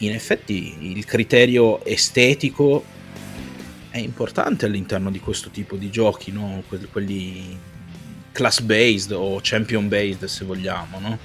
[0.00, 2.84] in effetti il criterio estetico
[3.90, 6.62] è importante all'interno di questo tipo di giochi, no?
[6.90, 7.58] quelli
[8.32, 11.18] class based o champion based se vogliamo, no?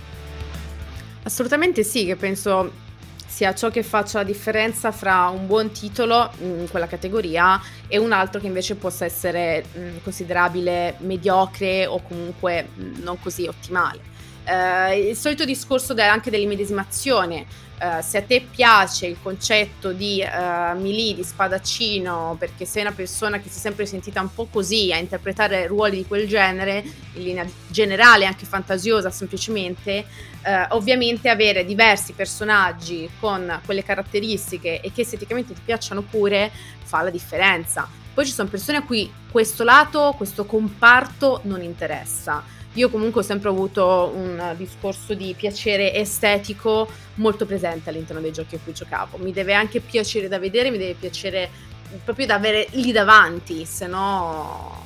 [1.23, 2.83] Assolutamente sì, che penso
[3.27, 8.11] sia ciò che faccia la differenza fra un buon titolo in quella categoria e un
[8.11, 14.13] altro che invece possa essere mh, considerabile mediocre o comunque mh, non così ottimale.
[14.45, 17.45] Uh, il solito discorso de- anche dell'immedesimazione,
[17.77, 22.93] Uh, se a te piace il concetto di uh, melee, di spadaccino, perché sei una
[22.93, 26.81] persona che si è sempre sentita un po' così a interpretare ruoli di quel genere,
[27.15, 30.05] in linea generale, anche fantasiosa semplicemente,
[30.45, 36.49] uh, ovviamente avere diversi personaggi con quelle caratteristiche e che esteticamente ti piacciono pure
[36.81, 37.85] fa la differenza.
[38.13, 42.41] Poi ci sono persone a cui questo lato, questo comparto non interessa
[42.75, 48.55] io comunque ho sempre avuto un discorso di piacere estetico molto presente all'interno dei giochi
[48.55, 49.17] a cui giocavo.
[49.17, 51.49] Mi deve anche piacere da vedere, mi deve piacere
[52.03, 54.83] proprio da avere lì davanti, se no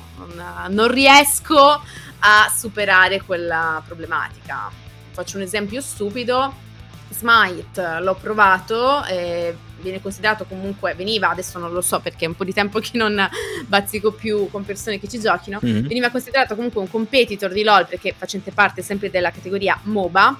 [0.68, 1.82] non, riesco
[2.20, 4.70] a superare quella problematica.
[5.10, 6.68] Faccio un esempio stupido.
[7.08, 12.36] Smite l'ho provato e viene considerato comunque, veniva, adesso non lo so perché è un
[12.36, 13.28] po' di tempo che non
[13.66, 15.86] bazzico più con persone che ci giochino, mm-hmm.
[15.86, 20.38] veniva considerato comunque un competitor di LOL perché facente parte sempre della categoria MOBA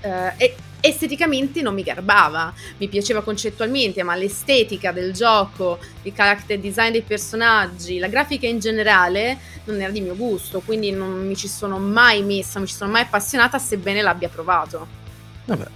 [0.00, 6.58] eh, e esteticamente non mi garbava, mi piaceva concettualmente, ma l'estetica del gioco, il character
[6.58, 11.36] design dei personaggi, la grafica in generale non era di mio gusto, quindi non mi
[11.36, 14.86] ci sono mai messa, non mi ci sono mai appassionata sebbene l'abbia provato.
[15.46, 15.66] Vabbè,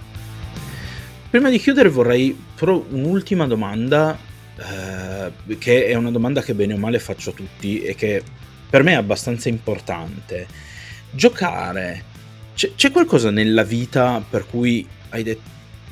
[1.31, 4.19] Prima di chiudere vorrei però un'ultima domanda,
[4.57, 8.21] eh, che è una domanda che bene o male faccio a tutti e che
[8.69, 10.45] per me è abbastanza importante.
[11.09, 12.03] Giocare,
[12.53, 15.49] c'è, c'è qualcosa nella vita per cui hai detto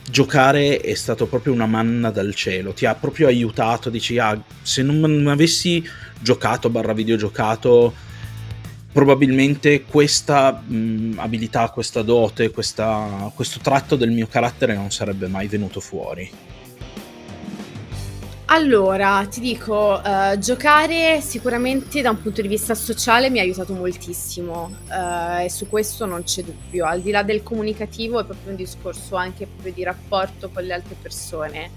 [0.10, 4.82] giocare è stato proprio una manna dal cielo, ti ha proprio aiutato, dici ah, se
[4.84, 5.82] non avessi
[6.20, 7.94] giocato barra videogiocato
[8.92, 15.48] probabilmente questa mh, abilità, questa dote, questa, questo tratto del mio carattere non sarebbe mai
[15.48, 16.48] venuto fuori.
[18.52, 23.74] Allora, ti dico, uh, giocare sicuramente da un punto di vista sociale mi ha aiutato
[23.74, 26.88] moltissimo uh, e su questo non c'è dubbio.
[26.88, 30.74] Al di là del comunicativo è proprio un discorso anche proprio di rapporto con le
[30.74, 31.70] altre persone.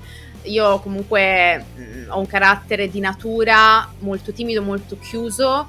[0.44, 5.66] Io comunque mh, ho un carattere di natura molto timido, molto chiuso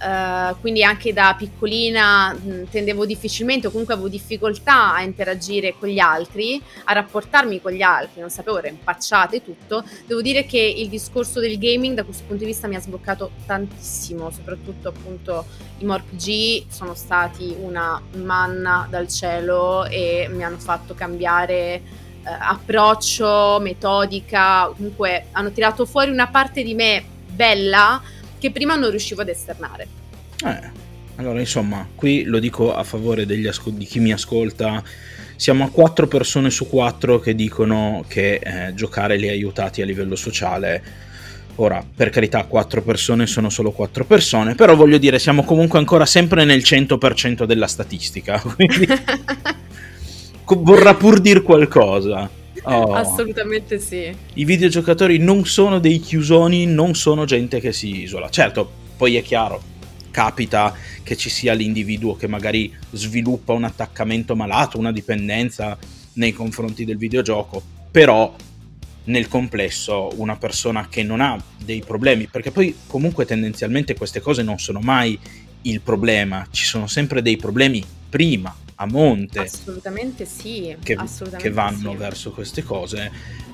[0.00, 2.34] Uh, quindi anche da piccolina
[2.70, 7.82] tendevo difficilmente o comunque avevo difficoltà a interagire con gli altri, a rapportarmi con gli
[7.82, 9.84] altri, non sapevo, ero impacciata e tutto.
[10.06, 13.32] Devo dire che il discorso del gaming da questo punto di vista mi ha sbloccato
[13.44, 15.44] tantissimo, soprattutto appunto
[15.80, 21.82] i MORPG sono stati una manna dal cielo e mi hanno fatto cambiare
[22.24, 28.00] uh, approccio, metodica, comunque hanno tirato fuori una parte di me bella
[28.40, 29.86] che prima non riuscivo ad esternare.
[30.44, 34.82] Eh, Allora, insomma, qui lo dico a favore asco- di chi mi ascolta.
[35.36, 39.84] Siamo a 4 persone su 4 che dicono che eh, giocare li ha aiutati a
[39.84, 40.82] livello sociale.
[41.56, 46.06] Ora, per carità, 4 persone sono solo 4 persone, però voglio dire, siamo comunque ancora
[46.06, 48.40] sempre nel 100% della statistica.
[48.40, 48.88] Quindi
[50.56, 52.39] vorrà pur dire qualcosa.
[52.62, 52.94] Oh.
[52.94, 54.14] Assolutamente sì.
[54.34, 58.28] I videogiocatori non sono dei chiusoni, non sono gente che si isola.
[58.28, 59.62] Certo, poi è chiaro,
[60.10, 65.78] capita che ci sia l'individuo che magari sviluppa un attaccamento malato, una dipendenza
[66.14, 68.34] nei confronti del videogioco, però
[69.04, 74.42] nel complesso una persona che non ha dei problemi, perché poi comunque tendenzialmente queste cose
[74.42, 75.18] non sono mai
[75.62, 79.40] il problema, ci sono sempre dei problemi prima a monte.
[79.40, 80.74] Assolutamente sì.
[80.82, 81.96] Che, assolutamente che vanno sì.
[81.96, 83.10] verso queste cose.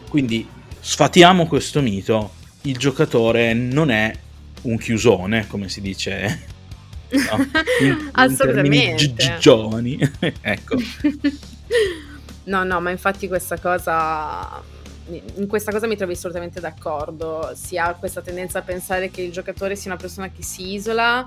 [0.09, 0.49] Quindi
[0.81, 2.33] sfatiamo questo mito.
[2.63, 4.17] Il giocatore non è
[4.63, 6.55] un chiusone, come si dice.
[7.09, 7.47] No,
[7.83, 9.05] in, assolutamente.
[9.05, 9.99] In gi- giovani.
[10.41, 10.77] ecco.
[12.45, 14.75] no, no, ma infatti questa cosa
[15.09, 17.53] in questa cosa mi trovi assolutamente d'accordo.
[17.55, 21.25] Si ha questa tendenza a pensare che il giocatore sia una persona che si isola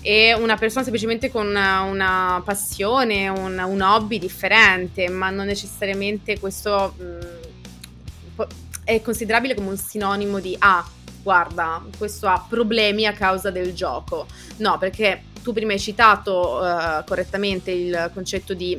[0.00, 6.38] e una persona semplicemente con una, una passione, un, un, hobby differente, ma non necessariamente
[6.38, 8.42] questo mh, mm,
[8.84, 10.86] è considerabile come un sinonimo di ah,
[11.22, 14.26] guarda, questo ha problemi a causa del gioco.
[14.58, 18.78] No, perché tu prima hai citato uh, correttamente il concetto di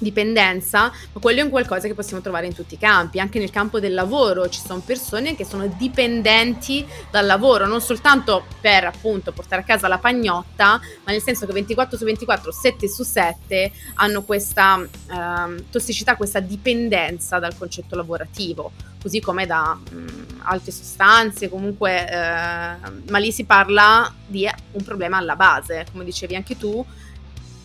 [0.00, 3.50] dipendenza, ma quello è un qualcosa che possiamo trovare in tutti i campi, anche nel
[3.50, 9.32] campo del lavoro ci sono persone che sono dipendenti dal lavoro, non soltanto per appunto
[9.32, 13.72] portare a casa la pagnotta, ma nel senso che 24 su 24, 7 su 7
[13.94, 20.72] hanno questa eh, tossicità, questa dipendenza dal concetto lavorativo, così come da mh, mm, altre
[20.72, 26.56] sostanze, comunque, eh, ma lì si parla di un problema alla base, come dicevi anche
[26.56, 26.84] tu,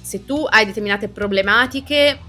[0.06, 2.20] se tu hai determinate problematiche,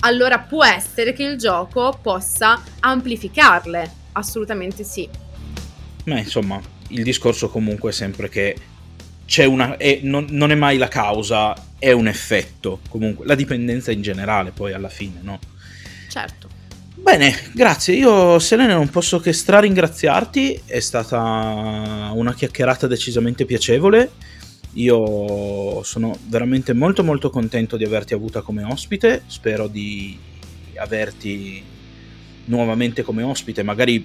[0.00, 3.98] allora può essere che il gioco possa amplificarle.
[4.12, 5.08] Assolutamente sì.
[6.06, 8.56] Ma insomma, il discorso comunque è sempre che
[9.24, 9.76] c'è una.
[9.76, 12.80] È, non, non, è mai la causa, è un effetto.
[12.88, 15.38] Comunque, la dipendenza in generale, poi alla fine, no?
[16.08, 16.48] Certo.
[16.96, 17.94] Bene, grazie.
[17.94, 20.62] Io, Selene, non posso che straringraziarti.
[20.66, 24.10] È stata una chiacchierata decisamente piacevole
[24.74, 30.16] io sono veramente molto molto contento di averti avuta come ospite, spero di
[30.76, 31.62] averti
[32.46, 34.04] nuovamente come ospite, magari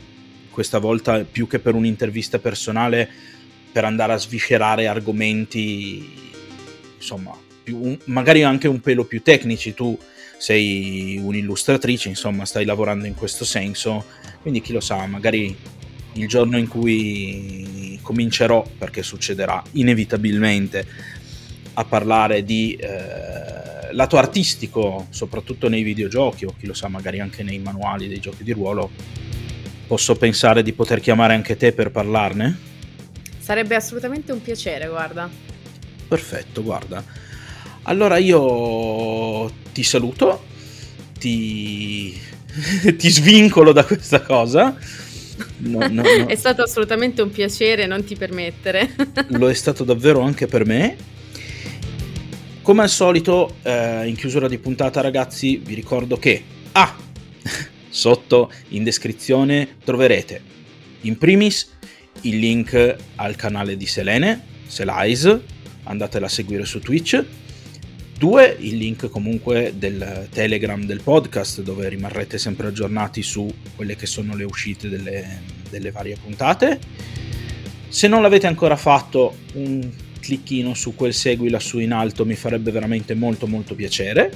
[0.50, 3.10] questa volta più che per un'intervista personale
[3.72, 6.34] per andare a sviscerare argomenti
[6.96, 9.74] insomma più, magari anche un pelo più tecnici.
[9.74, 9.98] Tu
[10.38, 14.06] sei un'illustratrice insomma stai lavorando in questo senso.
[14.42, 15.54] Quindi chi lo sa magari
[16.14, 17.75] il giorno in cui
[18.06, 20.86] comincerò, perché succederà inevitabilmente,
[21.74, 27.42] a parlare di eh, lato artistico, soprattutto nei videogiochi o chi lo sa magari anche
[27.42, 28.92] nei manuali dei giochi di ruolo,
[29.88, 32.58] posso pensare di poter chiamare anche te per parlarne?
[33.40, 35.28] Sarebbe assolutamente un piacere, guarda.
[36.08, 37.04] Perfetto, guarda.
[37.84, 40.46] Allora io ti saluto,
[41.18, 42.16] ti,
[42.98, 44.78] ti svincolo da questa cosa
[45.58, 46.26] No, no, no.
[46.28, 48.96] è stato assolutamente un piacere, non ti permettere.
[49.30, 50.96] Lo è stato davvero anche per me.
[52.62, 56.96] Come al solito, eh, in chiusura di puntata, ragazzi, vi ricordo che ah,
[57.90, 60.42] sotto in descrizione troverete
[61.02, 61.74] in primis
[62.22, 65.42] il link al canale di Selene, Selize,
[65.84, 67.24] andatela a seguire su Twitch
[68.18, 73.46] Due, il link comunque del Telegram del podcast dove rimarrete sempre aggiornati su
[73.76, 76.80] quelle che sono le uscite delle, delle varie puntate.
[77.90, 79.92] Se non l'avete ancora fatto, un
[80.22, 84.32] clicchino su quel segui lassù in alto mi farebbe veramente molto molto piacere.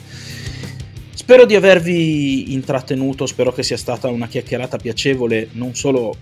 [1.14, 6.16] Spero di avervi intrattenuto, spero che sia stata una chiacchierata piacevole non solo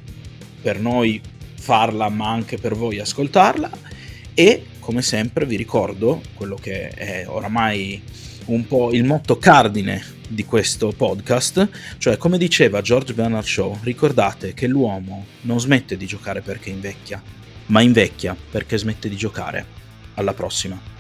[0.62, 1.20] per noi
[1.56, 3.70] farla ma anche per voi ascoltarla
[4.36, 8.02] e come sempre vi ricordo quello che è oramai
[8.46, 11.68] un po' il motto cardine di questo podcast,
[11.98, 17.22] cioè come diceva George Bernard Shaw, ricordate che l'uomo non smette di giocare perché invecchia,
[17.66, 19.66] ma invecchia perché smette di giocare.
[20.14, 20.97] Alla prossima.